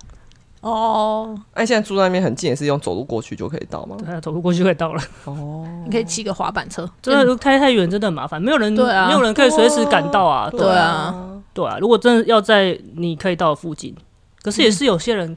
[0.61, 3.97] 哦，哎，现在住在那边很近，也是用走路过去就可以到吗？
[4.05, 5.01] 对，走路过去就可以到了。
[5.25, 6.87] 哦，你可以骑个滑板车。
[7.01, 10.49] 真的开太远真的很麻烦，没有人，对啊没有人可以随时赶到啊。
[10.51, 13.95] 对啊，对啊，如果真的要在你可以到的附近，
[14.41, 15.35] 可是也是有些人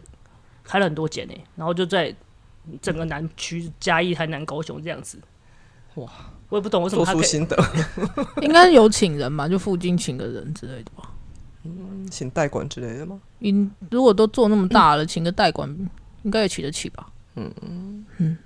[0.62, 2.14] 开了很多间呢、然后就在
[2.80, 5.18] 整个南区嘉义、台南、高雄这样子。
[5.96, 6.08] 哇，
[6.48, 7.12] 我也不懂为什么他。
[7.12, 7.56] 做出心得，
[8.42, 11.10] 应该有请人吧，就附近请个人之类的吧。
[12.10, 13.20] 请代管之类的吗？
[13.38, 15.68] 你如果都做那么大了，请个代管
[16.22, 17.06] 应该也请得起吧？
[17.36, 18.36] 嗯嗯，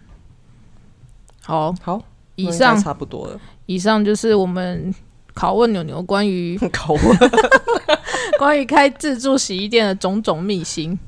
[1.43, 2.01] 好，好，
[2.37, 3.41] 以上差不多了。
[3.67, 4.95] 以上就是我们
[5.39, 7.31] 拷问牛牛关于 拷问，
[8.41, 10.99] 关于开自助洗衣店的种种秘辛。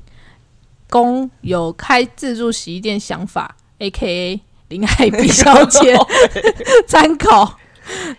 [0.89, 5.97] 公有开自助洗衣店想法，A K A 林海碧小姐
[6.87, 7.57] 参考，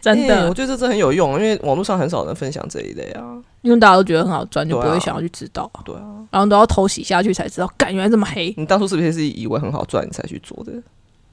[0.00, 3.22] 真欸的我，觉得这真很有用，因为网络上很少人分享这一类啊。
[3.62, 8.52] 因为大家都觉得很好赚，就不会想要去知道，对啊，然后都要偷洗下去才知道，干原来这么黑。
[8.56, 10.72] 你当初是不是是以为很好赚你才去做的？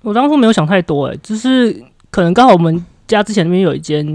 [0.02, 4.06] 我当初没有想太多、哎，就是可能刚好我们家之前那边有一间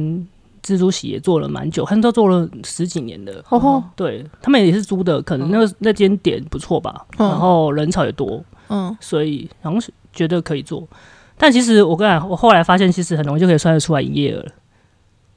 [0.65, 3.45] 蜘蛛洗也做了蛮久，他们都做了十几年的。
[3.51, 10.89] 哦吼，对他们也是租的，可能那个那间店不错吧，嗯然后人潮也多，嗯，所以好像是觉得可以做。
[11.37, 14.53] 但其实我跟你讲，我后来发现，其实很容易就可以算得出来营业额了，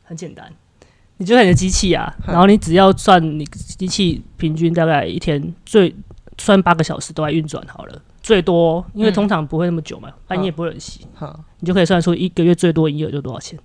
[0.03, 0.49] 很简单。
[1.17, 5.93] 你就看你的机器啊， 然后你只要算你机器平均大概一天最
[6.37, 13.59] 算八个小时都在运转好了，最多因为嗯通常不会那么久嘛，半夜不会很洗，哈，你就可以算出一个月最多营业额就多少钱。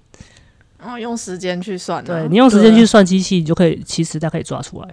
[0.82, 4.88] 然后用时间去算、啊，对你用时间去算机器，你就可以其实大概可以抓出来。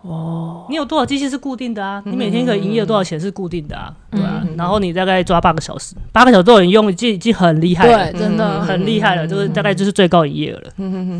[0.00, 2.02] 哦，你有多少机器是固定的啊？
[2.06, 3.94] 你每天可以营业多少钱是固定的啊？
[4.10, 10.72] 对啊，然后你大概抓八个小时，八个小时都有人用，已经已经很厉害了对，，真的很厉害了，就是大概就是最高营业额了。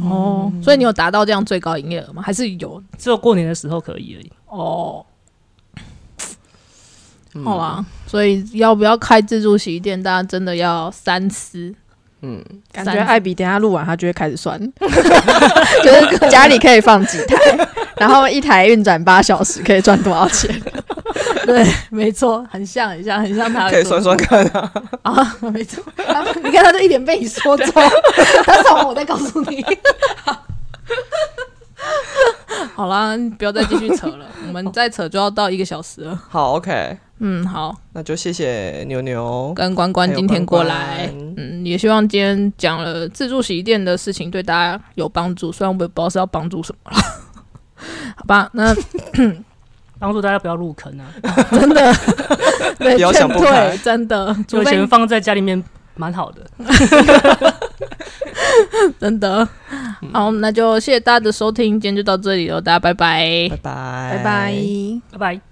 [0.09, 2.23] 哦，所以你有达到这样最高营业额吗？
[2.23, 2.83] 还是有？
[2.97, 4.33] 只有过年的时候可以而已。
[4.47, 5.05] 哦，
[7.45, 11.75] 好啊，所以要不要开自助洗衣店，大家真的要三思。
[12.23, 14.59] 嗯，感觉艾比等一下录完，他就会开始算，
[15.83, 17.37] 就是家里可以放几台，
[17.97, 20.55] 然后一台运转八小时可以赚多少钱？
[21.47, 24.71] 对，没错，很像，很像，很像他可以算算看啊。
[25.03, 25.83] 啊，没错。
[26.45, 27.73] 你看，他就一脸被你说中，
[28.45, 29.65] 他懂我再告诉你。
[32.75, 36.21] 好啦，不要再继续扯了，我们再扯就要到一个小时了。
[36.29, 39.53] 好，OK，嗯，好，那就谢谢牛牛。
[39.55, 46.99] 跟关关今天过来嗯，也希望今天讲了自助洗衣店的事情对大家有帮助，虽然我也不知道是要帮助什么了。
[48.17, 48.75] 好吧，那
[50.01, 51.05] 帮助大家不要入坑啊，
[51.53, 51.93] 真的
[52.79, 55.63] 对不要想不劝开，真的，除有非钱放在家里面
[55.97, 56.47] 蛮好的。
[58.99, 59.47] 真的。
[60.13, 64.55] 好，那就谢谢大家的收听，今天就到这里了，大家拜拜拜拜，拜拜。
[65.13, 65.50] 拜拜。